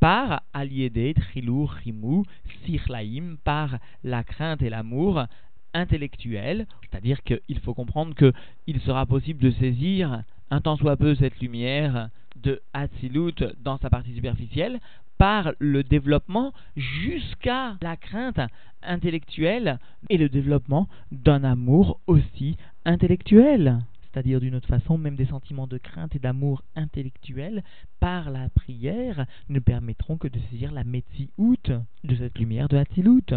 par 0.00 0.42
Aliédé, 0.52 1.14
Trilou, 1.14 1.66
Rimou, 1.66 2.24
Sirlaim, 2.64 3.36
par 3.44 3.78
la 4.02 4.24
crainte 4.24 4.62
et 4.62 4.70
l'amour, 4.70 5.26
intellectuel, 5.74 6.66
c'est-à-dire 6.82 7.22
qu'il 7.22 7.58
faut 7.60 7.74
comprendre 7.74 8.14
qu'il 8.14 8.80
sera 8.80 9.06
possible 9.06 9.42
de 9.42 9.50
saisir 9.52 10.22
un 10.50 10.60
tant 10.60 10.76
soit 10.76 10.96
peu 10.96 11.14
cette 11.14 11.40
lumière 11.40 12.10
de 12.36 12.60
Hatzilut 12.72 13.44
dans 13.60 13.78
sa 13.78 13.90
partie 13.90 14.14
superficielle 14.14 14.80
par 15.18 15.52
le 15.58 15.84
développement 15.84 16.52
jusqu'à 16.76 17.76
la 17.80 17.96
crainte 17.96 18.40
intellectuelle 18.82 19.78
et 20.10 20.18
le 20.18 20.28
développement 20.28 20.88
d'un 21.10 21.44
amour 21.44 22.00
aussi 22.06 22.56
intellectuel. 22.84 23.78
C'est-à-dire 24.12 24.40
d'une 24.40 24.56
autre 24.56 24.68
façon, 24.68 24.98
même 24.98 25.16
des 25.16 25.26
sentiments 25.26 25.66
de 25.66 25.78
crainte 25.78 26.14
et 26.14 26.18
d'amour 26.18 26.62
intellectuel 26.76 27.62
par 27.98 28.30
la 28.30 28.48
prière 28.50 29.24
ne 29.48 29.58
permettront 29.58 30.18
que 30.18 30.28
de 30.28 30.38
saisir 30.50 30.70
la 30.72 30.84
Metzi-out 30.84 31.70
de 32.04 32.16
cette 32.16 32.38
lumière 32.38 32.68
de 32.68 32.76
Hatzilut. 32.76 33.32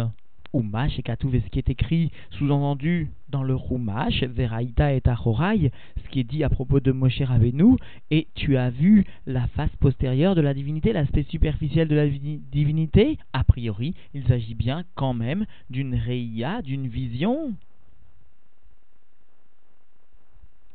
Umash 0.54 0.98
et 0.98 1.02
ce 1.06 1.50
qui 1.50 1.58
est 1.58 1.68
écrit, 1.68 2.10
sous-entendu 2.30 3.10
dans 3.28 3.42
le 3.42 3.54
Rumash, 3.54 4.22
Veraïta 4.22 4.92
et 4.92 5.02
Achorai, 5.04 5.70
ce 6.02 6.08
qui 6.10 6.20
est 6.20 6.24
dit 6.24 6.44
à 6.44 6.48
propos 6.48 6.80
de 6.80 6.92
Moshe 6.92 7.20
Rabbeinu, 7.20 7.76
et 8.10 8.28
tu 8.34 8.56
as 8.56 8.70
vu 8.70 9.04
la 9.26 9.46
face 9.48 9.74
postérieure 9.80 10.34
de 10.34 10.40
la 10.40 10.54
divinité, 10.54 10.92
l'aspect 10.92 11.24
superficiel 11.24 11.88
de 11.88 11.96
la 11.96 12.06
divinité. 12.08 13.18
A 13.32 13.44
priori, 13.44 13.94
il 14.14 14.24
s'agit 14.24 14.54
bien 14.54 14.84
quand 14.94 15.14
même 15.14 15.46
d'une 15.70 15.94
Reïa, 15.94 16.62
d'une 16.62 16.86
vision 16.86 17.54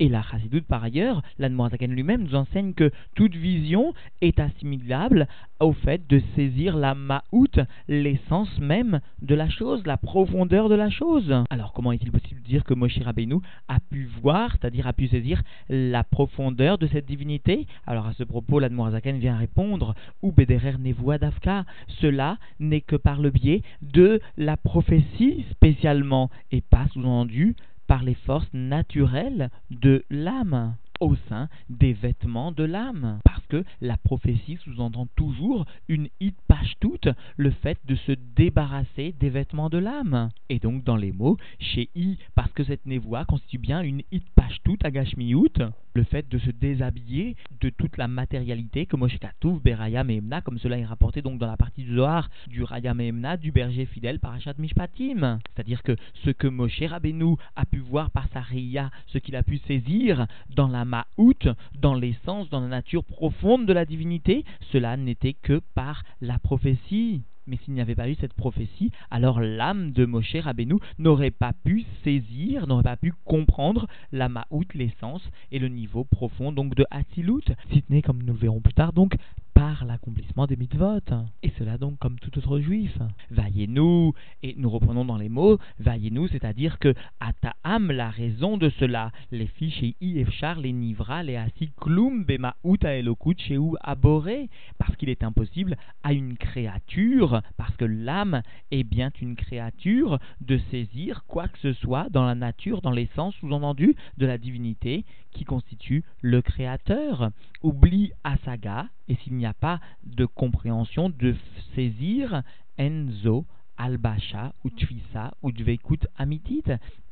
Et 0.02 0.10
la 0.10 0.24
Chassidoute, 0.24 0.66
par 0.66 0.84
ailleurs, 0.84 1.22
l'Anmoazaken 1.38 1.92
lui-même 1.92 2.24
nous 2.24 2.34
enseigne 2.34 2.74
que 2.74 2.90
toute 3.14 3.36
vision 3.36 3.94
est 4.22 4.40
assimilable 4.40 5.28
au 5.60 5.74
fait 5.74 6.08
de 6.10 6.20
saisir 6.36 6.76
la 6.76 6.96
ma'out, 6.96 7.60
l'essence 7.88 8.50
même 8.60 9.00
de 9.22 9.36
la 9.36 9.48
chose, 9.48 9.86
la 9.86 9.98
profondeur 9.98 10.70
de 10.70 10.74
la 10.74 10.90
chose. 10.90 11.32
Alors 11.52 11.72
comment 11.74 11.92
est-il 11.92 12.12
possible 12.12 12.42
de 12.42 12.48
dire 12.48 12.64
que 12.64 12.74
Moshe 12.74 12.98
Rabbeinu 12.98 13.42
a 13.68 13.80
pu 13.80 14.10
voir, 14.24 14.50
c'est-à-dire 14.54 14.88
a 14.88 14.94
pu 14.94 15.08
saisir 15.08 15.44
la 15.70 16.04
profondeur 16.04 16.80
de 16.80 16.88
cette 16.88 17.06
divinité? 17.06 17.68
Alors 17.86 18.08
à 18.08 18.14
ce 18.14 18.24
propos, 18.24 18.60
l'Anmoazaken 18.60 19.20
vient 19.20 19.38
répondre 19.38 19.94
ou 20.24 20.32
Bederer 20.32 20.78
Dafka, 21.20 21.66
cela 22.00 22.40
n'est 22.60 22.82
que 22.82 22.96
par 22.96 23.22
le 23.22 23.30
biais 23.30 23.62
de 23.84 24.20
la 24.36 24.58
prophétie 24.58 25.46
spécialement 25.52 26.32
et 26.52 26.62
pas 26.62 26.88
sous-entendu 26.92 27.56
par 27.92 28.04
les 28.04 28.14
forces 28.14 28.48
naturelles 28.54 29.50
de 29.70 30.06
l'âme. 30.10 30.78
Au 31.02 31.16
sein 31.28 31.50
des 31.70 31.92
vêtements 31.92 32.54
de 32.54 32.64
l'âme. 32.64 33.20
Parce 33.26 33.46
que 33.48 33.66
la 33.82 33.98
prophétie 33.98 34.58
sous-entend 34.64 35.08
toujours 35.18 35.66
une 35.90 36.08
hit 36.22 36.38
toute 36.80 37.10
le 37.38 37.52
fait 37.52 37.78
de 37.86 37.96
se 37.96 38.14
débarrasser 38.36 39.14
des 39.20 39.30
vêtements 39.30 39.70
de 39.70 39.78
l'âme. 39.78 40.30
Et 40.50 40.60
donc 40.60 40.84
dans 40.84 40.96
les 40.96 41.12
mots, 41.12 41.38
chez 41.60 41.90
I, 41.96 42.18
parce 42.36 42.52
que 42.54 42.64
cette 42.64 42.86
névoie 42.86 43.26
constitue 43.26 43.58
bien 43.58 43.82
une 43.82 44.04
hit 44.12 44.24
toute 44.64 44.84
à 44.86 44.92
Gashmiout, 44.92 45.54
le 45.94 46.04
fait 46.04 46.28
de 46.30 46.38
se 46.38 46.52
déshabiller 46.52 47.36
de 47.60 47.70
toute 47.70 47.98
la 47.98 48.08
matérialité 48.08 48.86
que 48.86 48.96
Moshe 48.96 49.18
Katouf, 49.18 49.62
Beraya 49.62 50.04
Mehemna, 50.04 50.42
comme 50.42 50.60
cela 50.60 50.78
est 50.78 50.86
rapporté 50.86 51.22
donc 51.22 51.40
dans 51.40 51.48
la 51.48 51.58
partie 51.58 51.84
du 51.84 51.96
Zohar 51.96 52.30
du 52.48 52.64
Raya 52.64 52.94
Mehemna, 52.94 53.38
du 53.38 53.52
berger 53.52 53.86
fidèle 53.86 54.20
Parashat 54.20 54.54
Mishpatim. 54.58 55.40
C'est-à-dire 55.54 55.84
que 55.84 55.96
ce 56.24 56.30
que 56.32 56.48
Moshe 56.48 56.82
Rabbeinu 56.82 57.36
a 57.56 57.66
pu 57.66 57.80
voir 57.80 58.12
par 58.12 58.28
sa 58.34 58.42
Ria, 58.42 58.90
ce 59.08 59.18
qu'il 59.18 59.36
a 59.36 59.44
pu 59.44 59.58
saisir 59.68 60.28
dans 60.56 60.68
la 60.68 60.86
Ma'out, 60.92 61.48
dans 61.80 61.94
l'essence, 61.94 62.50
dans 62.50 62.60
la 62.60 62.68
nature 62.68 63.06
profonde 63.06 63.66
de 63.66 63.72
la 63.72 63.86
divinité, 63.86 64.44
cela 64.74 64.98
n'était 64.98 65.38
que 65.42 65.62
par 65.74 66.04
la 66.20 66.38
prophétie. 66.38 67.22
Mais 67.48 67.56
s'il 67.64 67.74
n'y 67.74 67.80
avait 67.80 67.96
pas 67.96 68.10
eu 68.10 68.16
cette 68.16 68.34
prophétie, 68.34 68.92
alors 69.10 69.40
l'âme 69.40 69.92
de 69.94 70.06
Moshe 70.06 70.36
Rabbeinu 70.36 70.76
n'aurait 71.00 71.32
pas 71.32 71.54
pu 71.54 71.86
saisir, 72.04 72.68
n'aurait 72.68 72.84
pas 72.84 72.98
pu 72.98 73.14
comprendre 73.24 73.88
la 74.12 74.28
Ma'out, 74.28 74.66
l'essence 74.74 75.24
et 75.54 75.60
le 75.60 75.70
niveau 75.70 76.04
profond 76.04 76.52
donc 76.52 76.76
de 76.76 76.86
Hatzilut, 76.92 77.46
si 77.72 77.80
ce 77.88 77.94
n'est, 77.94 78.02
comme 78.02 78.22
nous 78.22 78.34
le 78.34 78.40
verrons 78.40 78.60
plus 78.60 78.74
tard, 78.74 78.92
donc 78.92 79.16
par 79.62 79.86
l'accomplissement 79.86 80.48
des 80.48 80.56
mitzvot. 80.56 81.02
Et 81.44 81.52
cela 81.60 81.78
donc 81.78 82.00
comme 82.00 82.18
tout 82.18 82.36
autre 82.36 82.60
juif. 82.60 82.98
Vaillez-nous, 83.30 84.12
et 84.42 84.56
nous 84.58 84.72
reprenons 84.72 85.06
dans 85.06 85.20
les 85.20 85.30
mots, 85.30 85.60
vaillez-nous, 85.80 86.30
c'est-à-dire 86.30 86.80
que 86.80 86.96
Ata'am, 87.20 87.92
la 87.92 88.10
raison 88.10 88.58
de 88.58 88.72
cela, 88.80 89.12
les 89.32 89.46
fiches 89.46 89.84
et 89.84 89.96
Efchar, 90.02 90.60
les 90.60 90.74
Nivra, 90.74 91.22
les 91.22 91.36
Asi, 91.36 91.70
Klum, 91.80 92.24
Bema'ut, 92.24 92.84
Aelokut, 92.84 93.36
Sheu, 93.38 93.60
Aboré, 93.82 94.50
parce 94.80 94.96
qu'il 94.96 95.10
est 95.10 95.24
impossible 95.24 95.78
à 96.02 96.14
une 96.14 96.38
créature, 96.38 97.44
parce 97.56 97.76
que 97.76 97.86
l'âme 97.86 98.42
est 98.72 98.84
bien 98.84 99.12
une 99.22 99.36
créature, 99.36 100.18
de 100.42 100.60
saisir 100.72 101.24
quoi 101.28 101.48
que 101.48 101.60
ce 101.60 101.74
soit 101.74 102.10
dans 102.10 102.26
la 102.26 102.34
nature, 102.34 102.82
dans 102.82 102.90
l'essence 102.90 103.36
sous-entendu 103.36 103.96
de 104.18 104.26
la 104.26 104.40
divinité 104.40 105.06
qui 105.34 105.46
constitue 105.46 106.04
le 106.22 106.42
créateur. 106.42 107.30
Oublie 107.62 108.12
Asaga, 108.24 108.88
et 109.08 109.16
s'il 109.16 109.36
n'y 109.36 109.46
a 109.46 109.51
pas 109.54 109.80
de 110.04 110.26
compréhension, 110.26 111.10
de 111.10 111.36
saisir 111.76 112.44
Enzo, 112.78 113.46
Albacha, 113.78 114.54
ou 114.64 114.70
Tfisa, 114.70 115.34
ou 115.42 115.52
Dvekut 115.52 116.08
Amitit. 116.18 116.64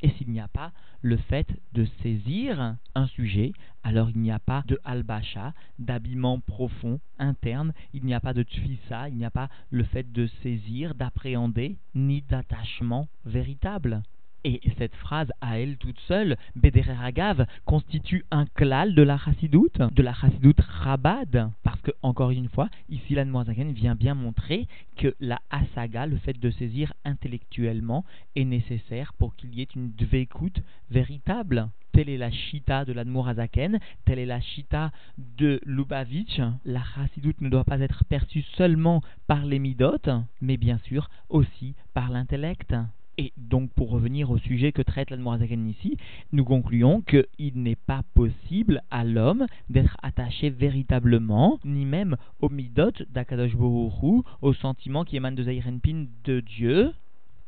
Et 0.02 0.10
s'il 0.12 0.30
n'y 0.30 0.40
a 0.40 0.48
pas 0.48 0.72
le 1.02 1.18
fait 1.18 1.48
de 1.74 1.86
saisir 2.04 2.76
un 2.96 3.08
sujet, 3.08 3.54
alors 3.84 4.10
il 4.10 4.20
n'y 4.20 4.32
a 4.32 4.40
pas 4.40 4.64
de 4.68 4.80
Albacha, 4.84 5.54
d'habillement 5.80 6.40
profond, 6.40 7.00
interne, 7.18 7.74
il 7.94 8.06
n'y 8.06 8.14
a 8.14 8.20
pas 8.20 8.34
de 8.34 8.44
Tfisa, 8.44 9.10
il 9.10 9.16
n'y 9.16 9.26
a 9.26 9.32
pas 9.32 9.50
le 9.72 9.84
fait 9.84 10.12
de 10.12 10.28
saisir, 10.44 10.94
d'appréhender, 10.96 11.78
ni 11.96 12.22
d'attachement 12.22 13.08
véritable. 13.26 14.04
Et 14.46 14.62
cette 14.78 14.96
phrase 14.96 15.32
à 15.42 15.60
elle 15.60 15.78
toute 15.78 16.00
seule, 16.08 16.38
Bederer 16.56 16.96
Agav, 17.04 17.46
constitue 17.66 18.24
un 18.32 18.46
klal 18.46 18.96
de 18.96 19.02
la 19.02 19.18
chassidoute, 19.18 19.82
de 19.94 20.02
la 20.02 20.14
chassidoute 20.14 20.62
Rabad. 20.62 21.52
Parce 21.64 21.82
que, 21.82 21.92
encore 22.02 22.32
une 22.32 22.48
fois, 22.50 22.70
ici 22.90 23.16
la 23.16 23.26
vient 23.26 23.96
bien 23.96 24.14
montrer 24.14 24.68
que 24.98 25.14
la 25.20 25.40
asaga, 25.50 26.06
le 26.06 26.18
fait 26.18 26.40
de 26.40 26.52
saisir 26.52 26.94
intellectuellement, 27.04 28.06
est 28.36 28.46
nécessaire 28.46 29.14
pour 29.14 29.36
qu'il 29.36 29.54
y 29.56 29.62
ait 29.62 29.68
une 29.76 29.92
dvekout 29.92 30.62
véritable. 30.90 31.70
Telle 31.92 32.10
est 32.10 32.18
la 32.18 32.32
chita 32.32 32.86
de 32.86 32.94
l'Admorazaken, 32.94 33.80
telle 34.06 34.20
est 34.20 34.26
la 34.26 34.40
chita 34.40 34.92
de 35.18 35.60
Lubavitch. 35.66 36.40
La 36.64 36.84
chassidoute 36.96 37.42
ne 37.42 37.50
doit 37.50 37.66
pas 37.66 37.80
être 37.80 38.06
perçue 38.06 38.44
seulement 38.56 39.02
par 39.28 39.46
les 39.46 39.60
midotes, 39.60 40.10
mais 40.40 40.58
bien 40.58 40.78
sûr 40.86 41.10
aussi 41.30 41.76
par 41.94 42.10
l'intellect. 42.10 42.74
Et 43.20 43.34
donc, 43.36 43.70
pour 43.72 43.90
revenir 43.90 44.32
au 44.32 44.38
sujet 44.38 44.72
que 44.72 44.82
traite 44.82 45.10
l'Admorazaken 45.10 45.68
ici, 45.68 45.98
nous 46.32 46.46
concluons 46.46 47.02
qu'il 47.02 47.52
n'est 47.56 47.76
pas 47.76 48.02
possible 48.14 48.82
à 48.92 49.04
l'homme 49.04 49.46
d'être 49.70 49.98
attaché 50.02 50.50
véritablement, 50.50 51.60
ni 51.66 51.84
même 51.84 52.16
au 52.40 52.48
midot 52.48 52.94
d'Akadosh 53.10 53.58
Bohuru, 53.58 54.22
aux 54.42 54.54
sentiments 54.54 55.04
qui 55.04 55.18
émanent 55.18 55.36
de 55.36 55.44
Zairenpin 55.44 56.06
de 56.24 56.40
Dieu, 56.40 56.94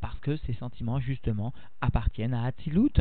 parce 0.02 0.18
que 0.18 0.36
ces 0.36 0.52
sentiments, 0.52 1.00
justement, 1.00 1.54
appartiennent 1.80 2.34
à 2.34 2.44
Atzilut. 2.44 3.00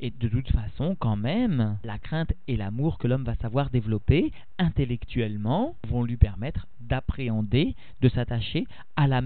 Et 0.00 0.10
de 0.10 0.28
toute 0.28 0.50
façon, 0.50 0.96
quand 0.98 1.16
même, 1.16 1.78
la 1.84 1.98
crainte 1.98 2.32
et 2.48 2.56
l'amour 2.56 2.98
que 2.98 3.06
l'homme 3.06 3.24
va 3.24 3.36
savoir 3.36 3.70
développer 3.70 4.32
intellectuellement 4.58 5.76
vont 5.88 6.02
lui 6.02 6.16
permettre 6.16 6.66
d'appréhender, 6.80 7.76
de 8.00 8.08
s'attacher 8.08 8.66
à 8.96 9.06
la 9.06 9.22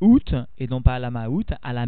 out 0.00 0.34
et 0.58 0.68
non 0.68 0.82
pas 0.82 0.94
à 0.94 0.98
la 0.98 1.10
Maout, 1.10 1.46
à 1.62 1.72
la 1.72 1.86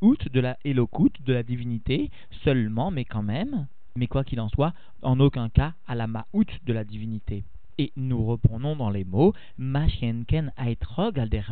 out 0.00 0.32
de 0.32 0.40
la 0.40 0.56
Elokut, 0.64 1.12
de 1.24 1.32
la 1.32 1.42
divinité, 1.42 2.10
seulement, 2.44 2.90
mais 2.90 3.04
quand 3.04 3.22
même, 3.22 3.66
mais 3.96 4.06
quoi 4.06 4.22
qu'il 4.22 4.40
en 4.40 4.48
soit, 4.48 4.74
en 5.02 5.18
aucun 5.18 5.48
cas 5.48 5.72
à 5.86 5.94
la 5.94 6.06
Maout 6.06 6.46
de 6.64 6.72
la 6.72 6.84
divinité. 6.84 7.44
Et 7.78 7.92
nous 7.96 8.24
reprenons 8.24 8.76
dans 8.76 8.90
les 8.90 9.04
mots 9.04 9.34
Mashienken 9.58 10.52
Aitrog 10.56 11.18
Alder 11.18 11.42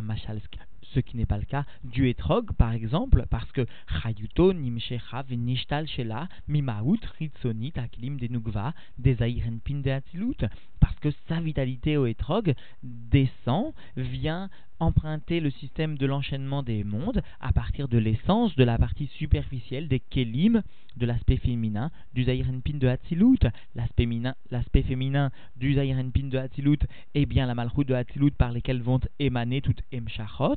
ce 0.95 1.01
qui 1.01 1.17
n'est 1.17 1.25
pas 1.25 1.37
le 1.37 1.45
cas 1.45 1.65
du 1.83 2.07
etrog, 2.07 2.53
par 2.53 2.73
exemple, 2.73 3.25
parce 3.29 3.51
que 3.51 3.65
Chayuto 4.01 4.53
nimshecha 4.53 5.23
venishtal 5.23 5.87
shela 5.87 6.29
mimaut 6.47 6.99
ritsonit 7.19 7.73
akilim 7.75 8.17
denugva 8.17 8.73
desairen 8.97 9.59
pindeatilut, 9.63 10.45
parce 10.79 10.97
que 10.99 11.09
sa 11.27 11.41
vitalité 11.41 11.97
au 11.97 12.05
etrog 12.05 12.53
descend, 12.81 13.73
vient 13.97 14.49
emprunter 14.79 15.39
le 15.39 15.49
système 15.49 15.97
de 15.97 16.05
l'enchaînement 16.05 16.63
des 16.63 16.83
mondes 16.83 17.21
à 17.39 17.51
partir 17.53 17.87
de 17.87 17.97
l'essence 17.97 18.55
de 18.55 18.63
la 18.63 18.77
partie 18.77 19.07
superficielle 19.07 19.87
des 19.87 19.99
kelim 19.99 20.61
de 20.97 21.05
l'aspect 21.05 21.37
féminin 21.37 21.91
du 22.13 22.23
Zairenpin 22.23 22.77
de 22.77 22.87
Hatzilut. 22.87 23.39
L'aspect 23.75 24.83
féminin 24.83 25.31
du 25.57 25.73
Zairenpin 25.73 26.27
de 26.27 26.37
Hatzilut 26.37 26.79
est 27.13 27.25
bien 27.25 27.45
la 27.45 27.55
malchut 27.55 27.85
de 27.85 27.93
Hatzilut 27.93 28.31
par 28.31 28.51
lesquelles 28.51 28.81
vont 28.81 28.99
émaner 29.19 29.61
toutes 29.61 29.83
Emshachot. 29.93 30.55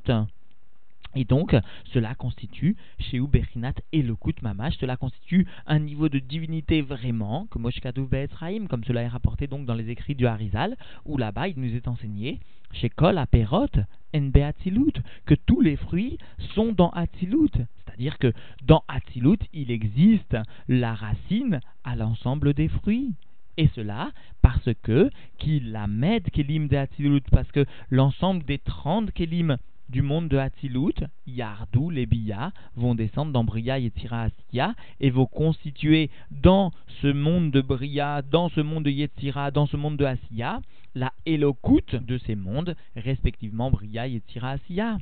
Et 1.18 1.24
donc, 1.24 1.56
cela 1.92 2.14
constitue, 2.14 2.76
chez 3.00 3.16
Uberinat 3.16 3.74
et 3.90 4.02
le 4.02 4.14
Kout 4.14 4.40
Mamash, 4.40 4.76
cela 4.78 4.96
constitue 4.96 5.48
un 5.66 5.80
niveau 5.80 6.08
de 6.08 6.20
divinité 6.20 6.80
vraiment, 6.80 7.48
que 7.50 7.58
Moshkadou 7.58 8.06
Be'etzraim, 8.06 8.68
comme 8.68 8.84
cela 8.84 9.02
est 9.02 9.08
rapporté 9.08 9.48
donc 9.48 9.66
dans 9.66 9.74
les 9.74 9.90
écrits 9.90 10.14
du 10.14 10.28
Harizal, 10.28 10.76
où 11.04 11.16
là-bas 11.16 11.48
il 11.48 11.58
nous 11.58 11.74
est 11.74 11.88
enseigné, 11.88 12.38
chez 12.70 12.88
Kol 12.88 13.18
Aperot, 13.18 13.66
En 14.14 14.30
que 14.30 15.34
tous 15.34 15.60
les 15.60 15.74
fruits 15.74 16.18
sont 16.54 16.70
dans 16.70 16.90
Atzilut. 16.90 17.50
C'est-à-dire 17.84 18.16
que 18.18 18.32
dans 18.62 18.84
Atzilut, 18.86 19.40
il 19.52 19.72
existe 19.72 20.36
la 20.68 20.94
racine 20.94 21.58
à 21.82 21.96
l'ensemble 21.96 22.54
des 22.54 22.68
fruits. 22.68 23.14
Et 23.56 23.68
cela 23.74 24.12
parce 24.40 24.70
que, 24.84 25.10
qu'il 25.38 25.72
la 25.72 25.88
med 25.88 26.30
kelim 26.30 26.68
de 26.68 26.76
Atzilut, 26.76 27.24
parce 27.32 27.50
que 27.50 27.66
l'ensemble 27.90 28.44
des 28.44 28.58
30 28.58 29.10
kelim 29.10 29.58
du 29.88 30.02
monde 30.02 30.28
de 30.28 30.36
Hatzilut, 30.36 30.94
Yardou, 31.26 31.90
les 31.90 32.06
Bia, 32.06 32.52
vont 32.76 32.94
descendre 32.94 33.32
dans 33.32 33.44
Bria 33.44 33.78
et 33.78 33.92
Asiya 34.10 34.74
et 35.00 35.10
vont 35.10 35.26
constituer 35.26 36.10
dans 36.30 36.72
ce 37.00 37.08
monde 37.08 37.50
de 37.50 37.60
Bria, 37.60 38.22
dans 38.22 38.48
ce 38.48 38.60
monde 38.60 38.84
de 38.84 38.90
Yetzira, 38.90 39.50
dans 39.50 39.66
ce 39.66 39.76
monde 39.76 39.96
de 39.96 40.04
Asiya, 40.04 40.60
la 40.94 41.12
Elokut 41.26 41.96
de 42.00 42.18
ces 42.18 42.34
mondes, 42.34 42.76
respectivement 42.96 43.70
Bria, 43.70 44.06
Yetzira, 44.06 44.50
Asiya. 44.52 44.98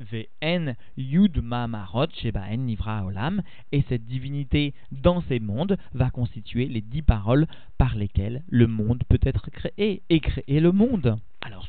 Vn 0.00 0.76
Yud 0.96 1.42
Mamarot 1.42 2.06
Shebaen 2.14 2.64
Nivra 2.64 3.04
Olam, 3.04 3.42
et 3.70 3.84
cette 3.88 4.06
divinité 4.06 4.72
dans 4.92 5.20
ces 5.22 5.40
mondes 5.40 5.76
va 5.92 6.10
constituer 6.10 6.66
les 6.66 6.80
dix 6.80 7.02
paroles 7.02 7.46
par 7.76 7.94
lesquelles 7.96 8.42
le 8.48 8.66
monde 8.66 9.02
peut 9.08 9.20
être 9.22 9.50
créé 9.50 10.02
et 10.08 10.20
créer 10.20 10.60
le 10.60 10.72
monde. 10.72 11.18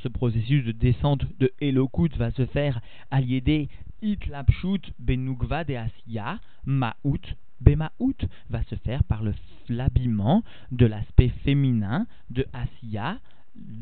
Ce 0.02 0.08
processus 0.08 0.66
de 0.66 0.72
descente 0.72 1.26
de 1.40 1.52
Elokut 1.62 2.10
va 2.18 2.32
se 2.32 2.46
faire 2.48 2.82
à 3.12 3.22
l'idée 3.22 3.70
Itlapshut 4.02 4.94
Benugva 5.00 5.64
de 5.64 5.76
Asiya, 5.76 6.40
Ma'ut 6.66 7.36
Bemaout 7.60 8.18
va 8.50 8.64
se 8.64 8.76
faire 8.76 9.04
par 9.04 9.22
le 9.22 9.34
l'habillement 9.70 10.44
de 10.72 10.88
l'aspect 10.88 11.30
féminin 11.44 12.08
de 12.32 12.46
Asiya, 12.52 13.20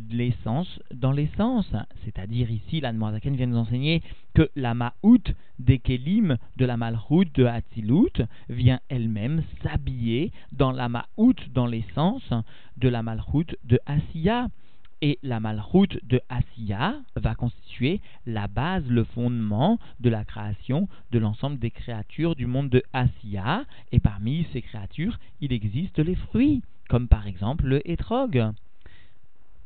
l'essence 0.09 0.79
dans 0.93 1.11
l'essence. 1.11 1.71
C'est-à-dire 2.03 2.51
ici, 2.51 2.81
la 2.81 2.93
Zaken 2.93 3.35
vient 3.35 3.47
nous 3.47 3.57
enseigner 3.57 4.01
que 4.33 4.49
la 4.55 4.73
Ma'out 4.73 5.23
des 5.59 5.79
Kelim 5.79 6.37
de 6.57 6.65
la 6.65 6.75
Malchut 6.75 7.31
de 7.33 7.45
Hatzilut 7.45 8.23
vient 8.49 8.79
elle-même 8.89 9.43
s'habiller 9.63 10.31
dans 10.51 10.71
la 10.71 10.89
Ma'out, 10.89 11.35
dans 11.53 11.65
l'essence 11.65 12.33
de 12.77 12.89
la 12.89 13.03
Malchut 13.03 13.55
de 13.63 13.79
Asiya. 13.85 14.49
Et 15.01 15.17
la 15.23 15.39
Malchut 15.39 15.99
de 16.03 16.21
Asiya 16.27 16.95
va 17.15 17.35
constituer 17.35 18.01
la 18.25 18.47
base, 18.47 18.85
le 18.89 19.05
fondement 19.05 19.79
de 20.01 20.09
la 20.09 20.25
création 20.25 20.89
de 21.11 21.19
l'ensemble 21.19 21.57
des 21.57 21.71
créatures 21.71 22.35
du 22.35 22.45
monde 22.45 22.69
de 22.69 22.83
Asiya. 22.91 23.63
Et 23.91 23.99
parmi 23.99 24.45
ces 24.51 24.61
créatures, 24.61 25.17
il 25.39 25.53
existe 25.53 25.99
les 25.99 26.15
fruits 26.15 26.61
comme 26.89 27.07
par 27.07 27.27
exemple 27.27 27.65
le 27.65 27.87
hétrog. 27.89 28.51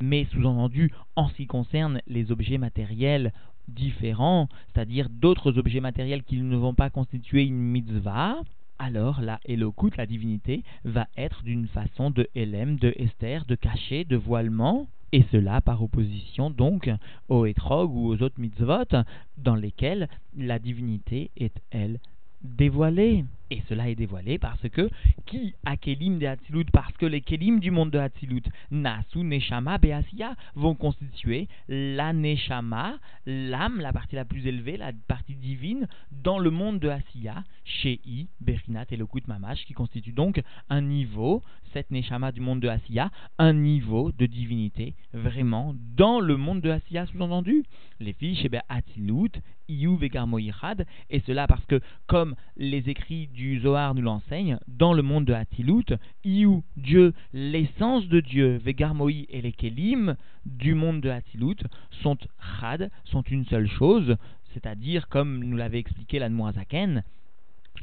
Mais 0.01 0.25
sous-entendu, 0.25 0.91
en 1.15 1.29
ce 1.29 1.33
qui 1.33 1.47
concerne 1.47 2.01
les 2.07 2.31
objets 2.31 2.57
matériels 2.57 3.31
différents, 3.67 4.49
c'est-à-dire 4.67 5.09
d'autres 5.09 5.57
objets 5.57 5.79
matériels 5.79 6.23
qui 6.23 6.37
ne 6.41 6.57
vont 6.57 6.73
pas 6.73 6.89
constituer 6.89 7.43
une 7.45 7.57
mitzvah, 7.57 8.35
alors 8.77 9.21
la 9.21 9.39
Elokut, 9.45 9.91
la 9.97 10.05
divinité, 10.05 10.63
va 10.83 11.07
être 11.15 11.43
d'une 11.43 11.67
façon 11.67 12.11
de 12.11 12.27
Hélène, 12.35 12.75
de 12.75 12.93
Esther, 12.97 13.45
de 13.45 13.55
cachet, 13.55 14.03
de 14.03 14.17
voilement, 14.17 14.87
et 15.13 15.23
cela 15.31 15.61
par 15.61 15.81
opposition 15.81 16.49
donc 16.49 16.89
aux 17.29 17.45
étrog 17.45 17.95
ou 17.95 18.07
aux 18.07 18.21
autres 18.23 18.41
mitzvot 18.41 19.03
dans 19.37 19.55
lesquels 19.55 20.09
la 20.35 20.57
divinité 20.57 21.29
est, 21.37 21.61
elle, 21.69 21.99
dévoilée. 22.41 23.23
Et 23.53 23.61
cela 23.69 23.87
est 23.87 23.93
dévoilé 23.93 24.39
parce 24.39 24.67
que 24.69 24.89
qui 25.27 25.53
a 25.63 25.77
Kelim 25.77 26.17
de 26.17 26.25
Hatzilut? 26.25 26.65
Parce 26.73 26.97
que 26.97 27.05
les 27.05 27.21
Kelim 27.21 27.59
du 27.59 27.69
monde 27.69 27.91
de 27.91 27.99
Hatzilut, 27.99 28.41
Nasu, 28.71 29.19
Neshama, 29.19 29.77
Beasia, 29.77 30.35
vont 30.55 30.73
constituer 30.73 31.47
la 31.67 32.13
Neshama, 32.13 32.95
l'âme, 33.27 33.79
la 33.79 33.93
partie 33.93 34.15
la 34.15 34.25
plus 34.25 34.47
élevée, 34.47 34.77
la 34.77 34.91
partie 35.07 35.35
divine, 35.35 35.87
dans 36.11 36.39
le 36.39 36.49
monde 36.49 36.79
de 36.79 36.89
Asiya, 36.89 37.43
Shei, 37.63 38.27
Berinat 38.41 38.85
et 38.89 38.97
Lokut 38.97 39.21
Mamash, 39.27 39.65
qui 39.65 39.73
constitue 39.73 40.13
donc 40.13 40.41
un 40.71 40.81
niveau, 40.81 41.43
cette 41.73 41.91
Neshama 41.91 42.31
du 42.31 42.41
monde 42.41 42.59
de 42.59 42.69
Asiya, 42.69 43.11
un 43.37 43.53
niveau 43.53 44.11
de 44.11 44.25
divinité, 44.25 44.95
vraiment, 45.13 45.75
dans 45.95 46.19
le 46.19 46.37
monde 46.37 46.61
de 46.61 46.71
Asiya, 46.71 47.05
sous-entendu. 47.05 47.63
Les 47.99 48.13
filles, 48.13 48.35
chez 48.35 48.49
Hatzilut, 48.67 49.31
Iyu, 49.69 49.95
Vegarmoïrad, 49.95 50.85
et 51.09 51.21
cela 51.21 51.47
parce 51.47 51.65
que, 51.65 51.79
comme 52.07 52.35
les 52.57 52.89
écrits 52.89 53.27
du 53.27 53.42
Zohar 53.61 53.93
nous 53.95 54.01
l'enseigne, 54.01 54.57
dans 54.67 54.93
le 54.93 55.01
monde 55.01 55.25
de 55.25 55.33
Hatilut, 55.33 55.85
Iou, 56.23 56.63
Dieu, 56.77 57.13
l'essence 57.33 58.07
de 58.07 58.19
Dieu, 58.19 58.57
Vegarmoi 58.57 59.25
et 59.29 59.41
les 59.41 59.51
Kelim 59.51 60.15
du 60.45 60.73
monde 60.73 61.01
de 61.01 61.09
Hatilut 61.09 61.57
sont 62.01 62.17
Chad, 62.59 62.89
sont 63.05 63.23
une 63.23 63.45
seule 63.45 63.69
chose, 63.69 64.15
c'est-à-dire, 64.53 65.07
comme 65.09 65.43
nous 65.43 65.57
l'avait 65.57 65.79
expliqué 65.79 66.19
la 66.19 66.29
Zaken, 66.53 67.03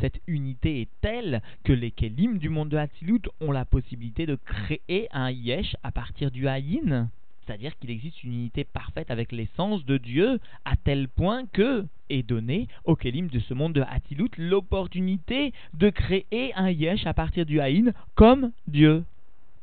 cette 0.00 0.20
unité 0.26 0.82
est 0.82 0.90
telle 1.00 1.42
que 1.64 1.72
les 1.72 1.90
Kelim 1.90 2.38
du 2.38 2.48
monde 2.48 2.68
de 2.68 2.76
Hatilut 2.76 3.22
ont 3.40 3.52
la 3.52 3.64
possibilité 3.64 4.26
de 4.26 4.36
créer 4.36 5.08
un 5.12 5.30
Yesh 5.30 5.76
à 5.82 5.92
partir 5.92 6.30
du 6.30 6.48
Haïn 6.48 7.10
c'est-à-dire 7.50 7.76
qu'il 7.80 7.90
existe 7.90 8.22
une 8.22 8.32
unité 8.32 8.62
parfaite 8.62 9.10
avec 9.10 9.32
l'essence 9.32 9.84
de 9.84 9.98
Dieu, 9.98 10.38
à 10.64 10.76
tel 10.76 11.08
point 11.08 11.46
que 11.52 11.84
est 12.08 12.22
donné 12.22 12.68
au 12.84 12.94
Kélim 12.94 13.26
de 13.26 13.40
ce 13.40 13.54
monde 13.54 13.72
de 13.72 13.82
Hatilut 13.82 14.30
l'opportunité 14.38 15.52
de 15.74 15.90
créer 15.90 16.54
un 16.54 16.70
Yesh 16.70 17.06
à 17.06 17.12
partir 17.12 17.46
du 17.46 17.60
Haïn 17.60 17.92
comme 18.14 18.52
Dieu. 18.68 19.02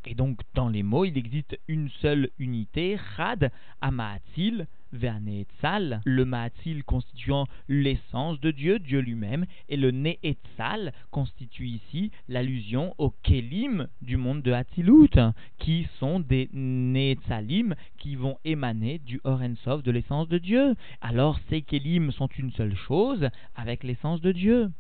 Et 0.10 0.16
donc, 0.16 0.40
dans 0.54 0.70
les 0.70 0.84
mots, 0.84 1.04
il 1.04 1.18
existe 1.18 1.60
une 1.68 1.90
seule 2.02 2.30
unité, 2.40 2.98
Chad, 3.18 3.52
Amaatil, 3.82 4.66
Verneetzal, 4.94 6.00
le 6.06 6.24
Maatil 6.24 6.86
constituant 6.86 7.46
l'essence 7.68 8.40
de 8.40 8.52
Dieu, 8.52 8.80
Dieu 8.80 9.02
lui-même, 9.02 9.46
et 9.68 9.76
le 9.76 9.92
Neetzal 9.92 10.94
constitue 11.12 11.68
ici 11.68 12.12
l'allusion 12.30 12.96
aux 12.98 13.10
Kelim 13.22 13.90
du 14.02 14.16
monde 14.16 14.42
de 14.44 14.54
Hatilut, 14.54 15.20
qui 15.58 15.90
sont 16.00 16.22
des 16.22 16.50
Neetzalim 16.54 17.76
qui 17.98 18.16
vont 18.16 18.38
émaner 18.46 19.00
du 19.00 19.20
Orensov, 19.26 19.84
de 19.84 19.92
l'essence 19.92 20.30
de 20.30 20.38
Dieu. 20.38 20.76
Alors, 21.02 21.38
ces 21.50 21.62
Kelim 21.62 22.12
sont 22.12 22.30
une 22.38 22.54
seule 22.54 22.78
chose 22.78 23.28
avec 23.56 23.84
l'essence 23.84 24.22
de 24.22 24.32
Dieu 24.32 24.72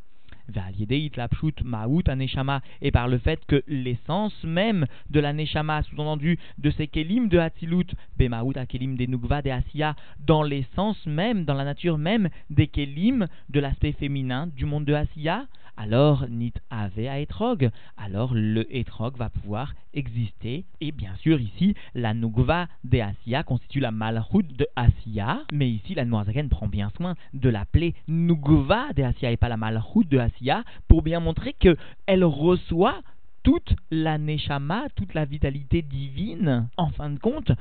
et 2.81 2.91
par 2.91 3.07
le 3.07 3.17
fait 3.17 3.45
que 3.45 3.63
l'essence 3.67 4.43
même 4.43 4.85
de 5.09 5.19
la 5.19 5.33
neshama, 5.33 5.83
sous-entendu 5.83 6.39
de 6.57 6.69
ces 6.71 6.87
kelim 6.87 7.27
de 7.27 7.37
Hatzilut, 7.37 7.87
bemaout 8.17 8.53
kelim 8.67 8.95
des 8.95 9.07
nukva 9.07 9.41
des 9.41 9.51
asiya, 9.51 9.95
dans 10.19 10.43
l'essence 10.43 11.05
même, 11.05 11.45
dans 11.45 11.53
la 11.53 11.65
nature 11.65 11.97
même 11.97 12.29
des 12.49 12.67
kelim 12.67 13.27
de 13.49 13.59
l'aspect 13.59 13.93
féminin 13.93 14.47
du 14.47 14.65
monde 14.65 14.85
de 14.85 14.93
Asiya, 14.93 15.45
alors 15.77 16.27
nit 16.27 16.53
ave 16.69 17.07
à 17.07 17.19
etrog, 17.19 17.69
alors 17.98 18.34
le 18.34 18.65
etrog 18.75 19.15
va 19.17 19.29
pouvoir 19.29 19.74
exister. 19.93 20.65
Et 20.81 20.91
bien 20.91 21.15
sûr, 21.17 21.39
ici, 21.39 21.75
la 21.93 22.13
nugva 22.13 22.67
de 22.84 23.00
Asiya 23.00 23.43
constitue 23.43 23.79
la 23.79 23.91
malchut 23.91 24.43
de 24.57 24.67
Asiya, 24.75 25.43
mais 25.53 25.69
ici, 25.69 25.93
la 25.93 26.05
Noirzaken 26.05 26.50
prend 26.50 26.67
bien 26.67 26.91
soin 26.98 27.15
de 27.34 27.50
l'appeler 27.50 27.93
nugva 28.07 28.93
de 28.96 29.03
Asiya 29.03 29.31
et 29.31 29.38
pas 29.38 29.50
la 29.50 29.57
malchut 29.57 30.05
de 30.10 30.17
Asiya, 30.17 30.63
pour 30.88 31.03
bien 31.03 31.19
montrer 31.19 31.53
qu'elle 31.53 32.24
reçoit 32.25 33.01
toute 33.43 33.75
la 33.91 34.17
neshama, 34.17 34.88
toute 34.95 35.13
la 35.13 35.25
vitalité 35.25 35.82
divine, 35.82 36.67
en 36.75 36.89
fin 36.89 37.10
de 37.10 37.19
compte, 37.19 37.51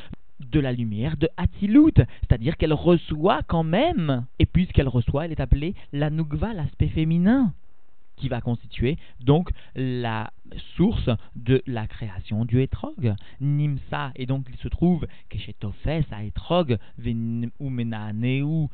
de 0.41 0.61
la 0.61 0.73
lumière 0.73 1.17
de 1.17 1.29
Hatzilut, 1.37 1.95
c'est-à-dire 2.21 2.57
qu'elle 2.57 2.73
reçoit 2.73 3.43
quand 3.47 3.63
même, 3.63 4.27
et 4.39 4.47
puisqu'elle 4.47 4.89
reçoit, 4.89 5.25
elle 5.25 5.33
est 5.33 5.41
appelée 5.41 5.75
la 5.93 6.11
Nugva, 6.11 6.53
l'aspect 6.53 6.89
féminin 6.89 7.53
qui 8.17 8.29
va 8.29 8.41
constituer 8.41 8.97
donc 9.21 9.51
la 9.75 10.33
source 10.77 11.11
de 11.35 11.63
la 11.67 11.87
création 11.87 12.45
du 12.45 12.61
etrog. 12.61 13.15
Nimsa, 13.41 14.13
et 14.17 14.27
donc 14.27 14.47
il 14.51 14.57
se 14.57 14.69
trouve 14.69 15.07
que 15.29 15.39
chez 15.39 15.55
Tofes, 15.55 16.11
à 16.11 16.25
etrog, 16.25 16.79
ou 17.59 17.71
Menaaneu, 17.71 18.69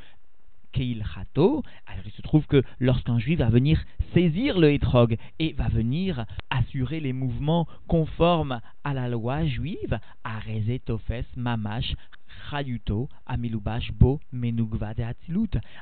Keil 0.72 1.05
Chato, 1.14 1.62
alors 1.87 2.05
il 2.07 2.12
se 2.12 2.22
trouve 2.22 2.46
que 2.46 2.62
lorsqu'un 2.81 3.18
juif 3.18 3.38
va 3.38 3.50
venir 3.50 3.85
saisir 4.14 4.59
le 4.59 4.72
hétrog 4.72 5.16
et 5.38 5.52
va 5.52 5.68
venir 5.68 6.24
assurer 6.50 6.98
les 7.00 7.12
mouvements 7.12 7.68
conformes 7.88 8.61
à 8.85 8.94
la 8.94 9.09
loi 9.09 9.44
juive, 9.44 10.00
Areze 10.24 10.81
Tofes 10.85 11.37
Mamash 11.37 11.94
Chayuto, 12.50 13.09
Bo. 13.94 14.20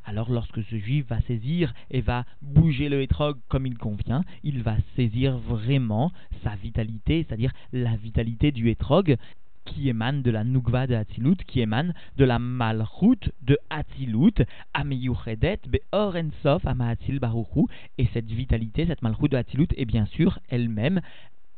Alors 0.04 0.30
lorsque 0.30 0.62
ce 0.64 0.78
juif 0.78 1.06
va 1.08 1.20
saisir 1.22 1.72
et 1.90 2.00
va 2.00 2.24
bouger 2.42 2.88
le 2.88 3.02
hétrog 3.02 3.38
comme 3.48 3.66
il 3.66 3.78
convient, 3.78 4.22
il 4.42 4.62
va 4.62 4.76
saisir 4.96 5.38
vraiment 5.38 6.12
sa 6.42 6.54
vitalité, 6.56 7.24
c'est-à-dire 7.26 7.52
la 7.72 7.96
vitalité 7.96 8.52
du 8.52 8.70
hétrog 8.70 9.16
qui 9.64 9.88
émane 9.88 10.22
de 10.22 10.30
la 10.30 10.44
Nugva 10.44 10.86
de 10.86 10.94
Hatzilut, 10.94 11.36
qui 11.46 11.60
émane 11.60 11.94
de 12.16 12.24
la 12.24 12.38
Malchut 12.38 13.30
de 13.42 13.58
Hatzilut, 13.68 14.44
Ameyuchedet, 14.74 15.60
Beor 15.68 16.16
Ensof, 16.16 16.66
Amahatzil 16.66 17.20
Baruchu, 17.20 17.66
et 17.98 18.08
cette 18.12 18.30
vitalité, 18.30 18.86
cette 18.86 19.02
Malchut 19.02 19.28
de 19.28 19.36
Hatzilut 19.36 19.68
est 19.76 19.84
bien 19.84 20.06
sûr 20.06 20.38
elle-même 20.48 21.00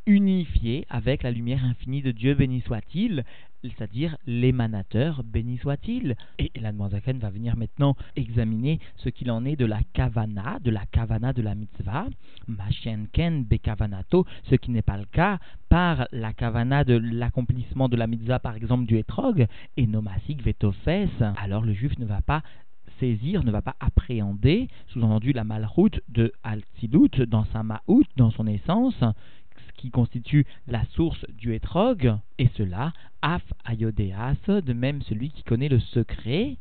unifiée 0.07 0.87
avec 0.89 1.23
la 1.23 1.31
lumière 1.31 1.65
infinie 1.65 2.03
de 2.03 2.11
Dieu, 2.11 2.35
béni 2.35 2.61
soit-il, 2.63 3.25
c'est-à-dire 3.63 4.17
l'émanateur, 4.27 5.23
béni 5.25 5.59
soit-il. 5.59 6.17
Et 6.39 6.51
la 6.61 6.73
Zaken 6.73 7.19
va 7.19 7.31
venir 7.31 7.57
maintenant 7.57 7.97
examiner 8.17 8.81
ce 8.97 9.09
qu'il 9.09 9.31
en 9.31 9.45
est 9.45 9.57
de 9.57 9.67
la 9.67 9.81
kavana, 9.93 10.59
de 10.61 10.71
la 10.71 10.87
kavana 10.87 11.33
de 11.33 11.43
la 11.43 11.55
mitzvah, 11.55 12.07
Mashenken 12.49 13.45
bekavanato, 13.45 14.27
ce 14.51 14.57
qui 14.57 14.71
n'est 14.71 14.83
pas 14.83 14.99
le 14.99 15.05
cas 15.05 15.39
par 15.69 16.07
la 16.13 16.33
kavana 16.33 16.85
de 16.85 16.95
l'accomplissement 16.95 17.89
de 17.89 17.97
la 17.97 18.07
mitzvah, 18.07 18.41
par 18.41 18.57
exemple 18.57 18.87
du 18.87 18.97
etrog, 18.99 19.47
et 19.77 19.87
nomasik 19.87 20.43
vetofes. 20.43 20.89
Alors 21.37 21.65
le 21.65 21.73
juif 21.73 21.99
ne 21.99 22.07
va 22.07 22.21
pas 22.21 22.43
saisir, 22.99 23.43
ne 23.45 23.51
va 23.51 23.63
pas 23.63 23.77
appréhender, 23.81 24.69
sous-entendu 24.89 25.33
la 25.33 25.45
malroute 25.45 26.01
de 26.09 26.33
Altzilut 26.43 27.27
dans 27.27 27.45
sa 27.47 27.63
maout, 27.63 28.05
dans 28.17 28.31
son 28.31 28.47
essence, 28.47 29.03
qui 29.83 29.91
constitue 29.91 30.47
la 30.69 30.85
source 30.95 31.27
du 31.37 31.55
etrog, 31.55 32.17
et 32.39 32.49
cela, 32.57 32.93
af 33.21 33.43
ayodeas, 33.65 34.37
de 34.47 34.73
même 34.73 35.03
celui 35.03 35.31
qui 35.31 35.43
connaît 35.43 35.69
le 35.69 35.81
secret, 35.81 36.57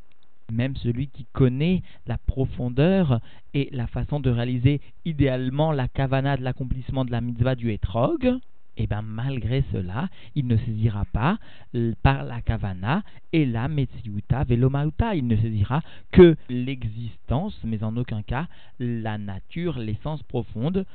même 0.52 0.76
celui 0.76 1.08
qui 1.08 1.28
connaît 1.32 1.84
la 2.08 2.18
profondeur 2.18 3.22
et 3.54 3.70
la 3.74 3.86
façon 3.86 4.20
de 4.20 4.32
réaliser 4.32 4.82
idéalement 5.06 5.72
la 5.72 5.88
kavana 5.88 6.36
de 6.36 6.42
l'accomplissement 6.42 7.06
de 7.06 7.12
la 7.12 7.22
mitzvah 7.22 7.54
du 7.54 7.72
etrog, 7.72 8.26
et 8.78 8.84
eh 8.84 8.88
bien 8.88 9.04
malgré 9.04 9.64
cela, 9.72 10.10
il 10.34 10.48
ne 10.48 10.58
saisira 10.58 11.06
pas 11.14 11.38
par 12.02 12.24
la 12.24 12.42
kavana 12.42 13.04
et 13.34 13.46
la 13.46 13.68
metziuta 13.68 14.46
velomauta. 14.46 15.14
Il 15.14 15.28
ne 15.28 15.36
saisira 15.36 15.82
que 16.12 16.38
l'existence, 16.50 17.60
mais 17.66 17.84
en 17.84 17.96
aucun 17.98 18.24
cas 18.24 18.48
la 18.80 19.18
nature, 19.18 19.78
l'essence 19.78 20.24
profonde 20.24 20.86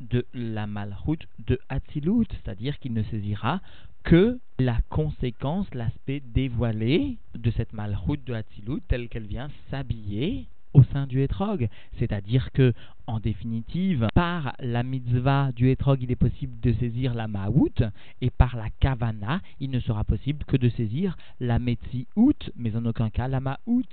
de 0.00 0.26
la 0.34 0.66
malchut 0.66 1.26
de 1.46 1.58
Hatzilut, 1.68 2.26
c'est-à-dire 2.30 2.78
qu'il 2.78 2.92
ne 2.92 3.02
saisira 3.04 3.60
que 4.04 4.38
la 4.58 4.78
conséquence, 4.88 5.66
l'aspect 5.74 6.22
dévoilé 6.34 7.18
de 7.34 7.50
cette 7.50 7.72
malchut 7.72 8.18
de 8.24 8.34
Hatzilut 8.34 8.80
telle 8.88 9.08
qu'elle 9.08 9.26
vient 9.26 9.48
s'habiller 9.70 10.46
au 10.74 10.82
sein 10.84 11.06
du 11.06 11.22
Etrog. 11.22 11.68
C'est-à-dire 11.98 12.52
que, 12.52 12.74
en 13.06 13.18
définitive, 13.18 14.08
par 14.14 14.54
la 14.60 14.82
mitzvah 14.82 15.50
du 15.52 15.70
Etrog, 15.70 16.02
il 16.02 16.10
est 16.10 16.16
possible 16.16 16.60
de 16.60 16.72
saisir 16.74 17.14
la 17.14 17.28
Maout, 17.28 17.82
et 18.20 18.30
par 18.30 18.56
la 18.56 18.68
Kavana, 18.78 19.40
il 19.58 19.70
ne 19.70 19.80
sera 19.80 20.04
possible 20.04 20.44
que 20.44 20.56
de 20.56 20.68
saisir 20.68 21.16
la 21.40 21.58
Metziut, 21.58 22.52
mais 22.56 22.76
en 22.76 22.84
aucun 22.84 23.08
cas 23.10 23.26
la 23.26 23.40
Maout. 23.40 23.88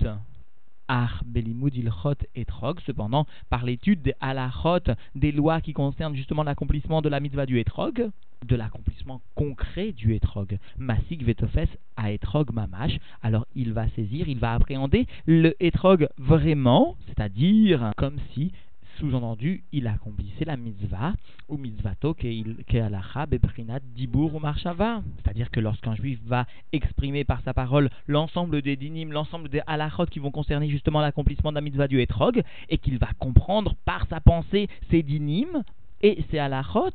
Ar 0.88 1.22
Belimud 1.26 1.74
Ilchot 1.74 2.14
Etrog. 2.34 2.80
Cependant, 2.86 3.26
par 3.50 3.64
l'étude 3.64 4.02
des 4.02 4.14
halachot, 4.20 4.92
des 5.14 5.32
lois 5.32 5.60
qui 5.60 5.72
concernent 5.72 6.14
justement 6.14 6.42
l'accomplissement 6.42 7.02
de 7.02 7.08
la 7.08 7.20
mitzvah 7.20 7.46
du 7.46 7.58
Etrog, 7.58 8.10
de 8.44 8.56
l'accomplissement 8.56 9.22
concret 9.34 9.92
du 9.92 10.14
Etrog, 10.14 10.58
Masik 10.78 11.24
Vetofes 11.24 11.76
à 11.96 12.12
Etrog 12.12 12.52
Mamash, 12.52 12.98
alors 13.22 13.46
il 13.54 13.72
va 13.72 13.88
saisir, 13.90 14.28
il 14.28 14.38
va 14.38 14.52
appréhender 14.52 15.06
le 15.26 15.54
Etrog 15.60 16.08
vraiment, 16.18 16.96
c'est-à-dire 17.06 17.92
comme 17.96 18.18
si 18.32 18.52
sous-entendu, 18.98 19.64
il 19.72 19.86
accomplissait 19.86 20.44
la 20.44 20.56
mitzvah, 20.56 21.14
ou 21.48 21.56
mitzvato, 21.56 22.14
ke'alacha, 22.14 23.26
beprinat, 23.26 23.80
dibur 23.94 24.34
ou 24.34 24.40
marshava. 24.40 25.02
C'est-à-dire 25.16 25.50
que 25.50 25.60
lorsqu'un 25.60 25.94
juif 25.94 26.18
va 26.24 26.46
exprimer 26.72 27.24
par 27.24 27.40
sa 27.42 27.54
parole 27.54 27.90
l'ensemble 28.06 28.62
des 28.62 28.76
dinim, 28.76 29.12
l'ensemble 29.12 29.48
des 29.48 29.62
halachot 29.66 30.06
qui 30.06 30.18
vont 30.18 30.30
concerner 30.30 30.68
justement 30.68 31.00
l'accomplissement 31.00 31.50
de 31.50 31.56
la 31.56 31.60
mitzvah 31.60 31.88
du 31.88 32.00
etrog, 32.00 32.42
et 32.68 32.78
qu'il 32.78 32.98
va 32.98 33.08
comprendre 33.18 33.74
par 33.84 34.06
sa 34.08 34.20
pensée 34.20 34.68
ces 34.90 35.02
dinim, 35.02 35.62
et 36.02 36.24
ces 36.30 36.38
halachot, 36.38 36.90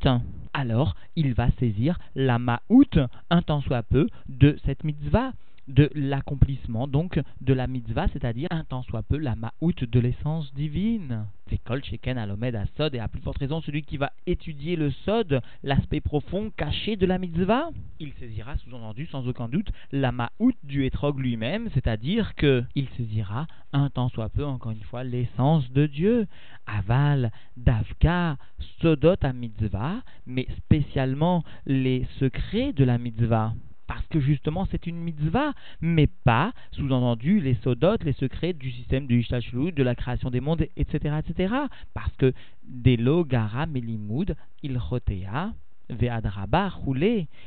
alors 0.54 0.96
il 1.16 1.34
va 1.34 1.50
saisir 1.60 2.00
la 2.16 2.40
ma'out, 2.40 3.00
un 3.30 3.42
tant 3.42 3.62
soit 3.62 3.84
peu, 3.84 4.08
de 4.28 4.58
cette 4.66 4.84
mitzvah 4.84 5.32
de 5.70 5.90
l'accomplissement 5.94 6.88
donc 6.88 7.20
de 7.42 7.54
la 7.54 7.68
mitzvah, 7.68 8.08
c'est-à-dire 8.12 8.48
un 8.52 8.64
tant 8.64 8.84
soit 8.84 9.04
peu 9.04 9.18
la 9.18 9.36
ma'out 9.36 9.86
de 9.86 10.00
l'essence 10.00 10.54
divine. 10.54 11.26
L'école 11.52 11.84
Sheken 11.84 12.18
Alomed 12.18 12.56
à 12.56 12.66
Sod 12.78 12.94
et 12.94 13.00
à 13.00 13.08
plus 13.08 13.22
forte 13.22 13.38
raison 13.38 13.62
celui 13.62 13.82
qui 13.82 13.98
va 13.98 14.12
étudier 14.28 14.76
le 14.76 14.92
Sod, 14.92 15.42
l'aspect 15.64 16.02
profond 16.02 16.52
caché 16.56 16.96
de 16.96 17.06
la 17.06 17.18
mitzvah. 17.18 17.70
Il 18.00 18.12
saisira 18.20 18.58
sous-entendu 18.58 19.08
sans 19.08 19.28
aucun 19.28 19.48
doute 19.48 19.72
la 19.92 20.12
ma'out 20.12 20.54
du 20.64 20.86
étrog 20.86 21.20
lui-même, 21.20 21.70
c'est-à-dire 21.74 22.36
que 22.36 22.64
il 22.76 22.88
saisira 22.98 23.48
un 23.74 23.90
tant 23.90 24.10
soit 24.10 24.30
peu 24.30 24.46
encore 24.46 24.72
une 24.72 24.84
fois 24.84 25.04
l'essence 25.04 25.72
de 25.72 25.86
Dieu. 25.86 26.28
Aval, 26.68 27.32
Davka, 27.58 28.38
Sodot 28.82 29.16
à 29.22 29.34
mitzvah, 29.34 30.02
mais 30.28 30.48
spécialement 30.58 31.44
les 31.66 32.06
secrets 32.20 32.74
de 32.74 32.84
la 32.84 32.98
mitzvah 32.98 33.54
parce 34.00 34.08
que 34.08 34.22
justement 34.22 34.66
c'est 34.72 34.88
une 34.88 34.96
mitzvah, 34.96 35.52
mais 35.82 36.08
pas, 36.08 36.54
sous-entendu, 36.72 37.42
les 37.42 37.56
sodotes, 37.56 38.06
les 38.06 38.14
secrets 38.14 38.54
du 38.54 38.72
système 38.72 39.08
du 39.08 39.20
Ishtashlut, 39.20 39.74
de 39.74 39.84
la 39.84 39.94
création 39.94 40.30
des 40.30 40.40
mondes, 40.40 40.66
etc., 40.78 41.20
etc. 41.20 41.54
Parce 41.94 42.16
que 42.16 42.34
Delo, 42.64 43.26
Gara, 43.26 43.66
Melimoud, 43.66 44.38
Ilchotea, 44.64 45.52
Ve'adraba 45.52 45.52
roulé, 45.52 45.69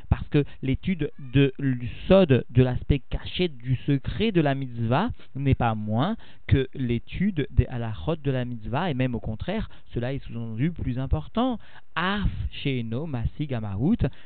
parce 0.08 0.28
que 0.28 0.44
l'étude 0.62 1.10
de 1.32 1.52
l'usod, 1.58 2.44
de 2.50 2.62
l'aspect 2.62 3.00
caché 3.10 3.48
du 3.48 3.76
secret 3.86 4.32
de 4.32 4.40
la 4.40 4.54
mitzvah, 4.54 5.10
n'est 5.34 5.54
pas 5.54 5.74
moins 5.74 6.16
que 6.46 6.68
l'étude 6.74 7.46
des 7.50 7.66
halachot 7.66 8.16
de 8.16 8.30
la 8.30 8.44
mitzvah, 8.44 8.90
et 8.90 8.94
même 8.94 9.14
au 9.14 9.20
contraire, 9.20 9.68
cela 9.94 10.12
est 10.12 10.24
sous-entendu 10.24 10.70
plus 10.70 10.98
important. 10.98 11.58
Af 11.94 12.28
sheno 12.62 13.06
masig 13.06 13.54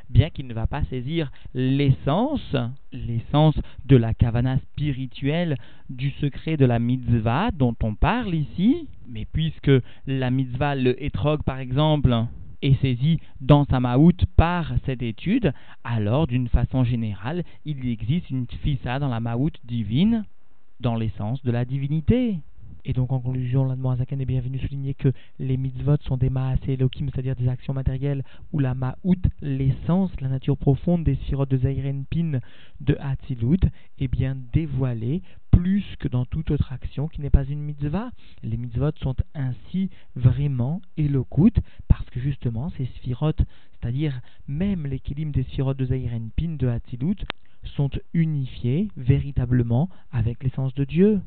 bien 0.08 0.30
qu'il 0.30 0.46
ne 0.46 0.54
va 0.54 0.66
pas 0.66 0.84
saisir 0.84 1.30
l'essence, 1.54 2.56
l'essence 2.92 3.58
de 3.84 3.96
la 3.96 4.14
kavana 4.14 4.58
spirituelle 4.58 5.56
du 5.90 6.10
secret 6.12 6.56
de 6.56 6.64
la 6.64 6.78
mitzvah 6.78 7.50
dont 7.50 7.74
on 7.82 7.94
parle 7.94 8.34
ici, 8.34 8.88
mais 9.08 9.26
puisque 9.30 9.70
la 10.06 10.30
mitzvah, 10.30 10.74
le 10.74 11.02
etrog 11.02 11.42
par 11.42 11.58
exemple, 11.58 12.26
est 12.66 12.80
saisi 12.80 13.20
dans 13.40 13.64
sa 13.64 13.80
maout 13.80 14.24
par 14.36 14.72
cette 14.84 15.02
étude, 15.02 15.52
alors 15.84 16.26
d'une 16.26 16.48
façon 16.48 16.84
générale, 16.84 17.44
il 17.64 17.88
existe 17.88 18.30
une 18.30 18.46
fissa 18.62 18.98
dans 18.98 19.08
la 19.08 19.20
maout 19.20 19.52
divine, 19.64 20.24
dans 20.80 20.96
l'essence 20.96 21.42
de 21.42 21.50
la 21.50 21.64
divinité. 21.64 22.38
Et 22.88 22.92
donc 22.92 23.10
en 23.10 23.18
conclusion, 23.18 23.64
l'Admorazaken 23.64 24.20
est 24.20 24.26
bienvenu 24.26 24.60
souligner 24.60 24.94
que 24.94 25.12
les 25.40 25.56
mitzvot 25.56 25.96
sont 26.02 26.16
des 26.16 26.30
maasé 26.30 26.74
elohim, 26.74 27.10
c'est-à-dire 27.12 27.34
des 27.34 27.48
actions 27.48 27.74
matérielles, 27.74 28.22
où 28.52 28.60
la 28.60 28.74
ma'out, 28.74 29.20
l'essence, 29.42 30.12
la 30.20 30.28
nature 30.28 30.56
profonde 30.56 31.02
des 31.02 31.16
sirotes 31.26 31.50
de 31.50 31.58
Zairen 31.58 32.04
Pin 32.08 32.38
de 32.80 32.96
Hatzilut, 33.00 33.58
est 33.98 34.06
bien 34.06 34.36
dévoilée 34.52 35.22
plus 35.50 35.84
que 35.98 36.06
dans 36.06 36.26
toute 36.26 36.52
autre 36.52 36.72
action 36.72 37.08
qui 37.08 37.20
n'est 37.20 37.28
pas 37.28 37.44
une 37.44 37.58
mitzvah. 37.58 38.12
Les 38.44 38.56
mitzvot 38.56 38.92
sont 39.02 39.16
ainsi 39.34 39.90
vraiment 40.14 40.80
éloquentes 40.96 41.58
parce 41.88 42.08
que 42.10 42.20
justement 42.20 42.70
ces 42.70 42.86
sphirotes, 42.86 43.42
c'est-à-dire 43.80 44.20
même 44.46 44.86
l'équilibre 44.86 45.32
des 45.32 45.42
sphirotes 45.42 45.78
de 45.78 45.86
Zairen 45.86 46.30
Pin 46.36 46.54
de 46.56 46.68
Hatzilut, 46.68 47.16
sont 47.64 47.90
unifiés 48.14 48.86
véritablement 48.96 49.88
avec 50.12 50.44
l'essence 50.44 50.72
de 50.74 50.84
Dieu. 50.84 51.20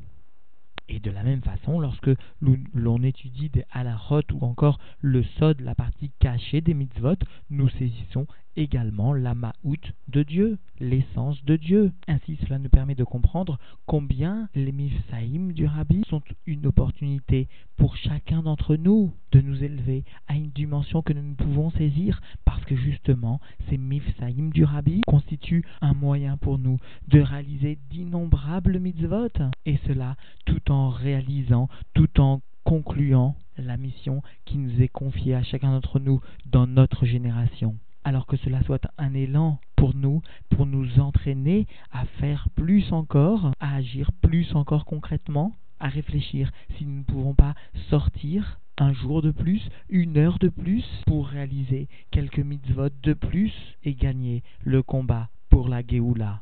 Et 0.89 0.99
de 0.99 1.11
la 1.11 1.23
même 1.23 1.41
façon, 1.43 1.79
lorsque 1.79 2.09
l'on 2.41 3.03
étudie 3.03 3.49
des 3.49 3.63
halachot 3.71 4.23
ou 4.33 4.43
encore 4.43 4.79
le 5.01 5.23
sod, 5.23 5.61
la 5.61 5.75
partie 5.75 6.11
cachée 6.19 6.61
des 6.61 6.73
mitzvot, 6.73 7.15
nous 7.51 7.69
saisissons 7.69 8.25
également 8.59 9.13
la 9.13 9.33
ma'out 9.35 9.79
de 10.09 10.21
Dieu, 10.21 10.57
l'essence 10.79 11.43
de 11.45 11.55
Dieu. 11.55 11.93
Ainsi, 12.07 12.37
cela 12.43 12.59
nous 12.59 12.69
permet 12.69 12.95
de 12.95 13.05
comprendre 13.05 13.57
combien 13.85 14.49
les 14.53 14.73
mifsaïm 14.73 15.53
du 15.53 15.65
rabbi 15.65 16.03
sont 16.09 16.21
une 16.45 16.67
opportunité 16.67 17.47
pour 17.77 17.95
chacun 17.95 18.43
d'entre 18.43 18.75
nous 18.75 19.13
de 19.31 19.39
nous 19.39 19.63
élever 19.63 20.03
à 20.27 20.35
une 20.35 20.49
dimension 20.49 21.01
que 21.01 21.13
nous 21.13 21.21
ne 21.21 21.35
pouvons 21.35 21.71
saisir 21.71 22.21
parce 22.43 22.63
que 22.65 22.75
justement, 22.75 23.39
ces 23.69 23.77
mifsaïm 23.77 24.51
du 24.51 24.65
rabbi 24.65 25.01
constituent 25.07 25.65
un 25.81 25.93
moyen 25.93 26.35
pour 26.35 26.57
nous 26.57 26.79
de 27.07 27.21
réaliser 27.21 27.77
d'innombrables 27.89 28.79
mitzvot 28.79 29.29
et 29.65 29.79
cela 29.87 30.17
tout 30.45 30.71
en 30.71 30.89
réalisant, 30.89 31.69
tout 31.93 32.19
en 32.19 32.41
concluant 32.65 33.35
la 33.57 33.77
mission 33.77 34.21
qui 34.45 34.57
nous 34.57 34.81
est 34.81 34.89
confiée 34.89 35.35
à 35.35 35.43
chacun 35.43 35.71
d'entre 35.71 35.99
nous 35.99 36.19
dans 36.45 36.67
notre 36.67 37.05
génération 37.05 37.75
alors 38.03 38.25
que 38.25 38.37
cela 38.37 38.61
soit 38.63 38.87
un 38.97 39.13
élan 39.13 39.59
pour 39.75 39.95
nous, 39.95 40.21
pour 40.49 40.65
nous 40.65 40.99
entraîner 40.99 41.67
à 41.91 42.05
faire 42.19 42.47
plus 42.55 42.91
encore, 42.91 43.51
à 43.59 43.75
agir 43.75 44.11
plus 44.21 44.55
encore 44.55 44.85
concrètement, 44.85 45.53
à 45.79 45.87
réfléchir 45.87 46.51
si 46.77 46.85
nous 46.85 46.99
ne 46.99 47.03
pouvons 47.03 47.33
pas 47.33 47.55
sortir 47.89 48.59
un 48.77 48.93
jour 48.93 49.21
de 49.21 49.31
plus, 49.31 49.61
une 49.89 50.17
heure 50.17 50.39
de 50.39 50.49
plus, 50.49 50.85
pour 51.05 51.27
réaliser 51.27 51.87
quelques 52.11 52.39
mitzvot 52.39 52.89
de 53.03 53.13
plus 53.13 53.51
et 53.83 53.93
gagner 53.93 54.43
le 54.63 54.81
combat 54.81 55.27
pour 55.49 55.67
la 55.67 55.81
Géoula. 55.85 56.41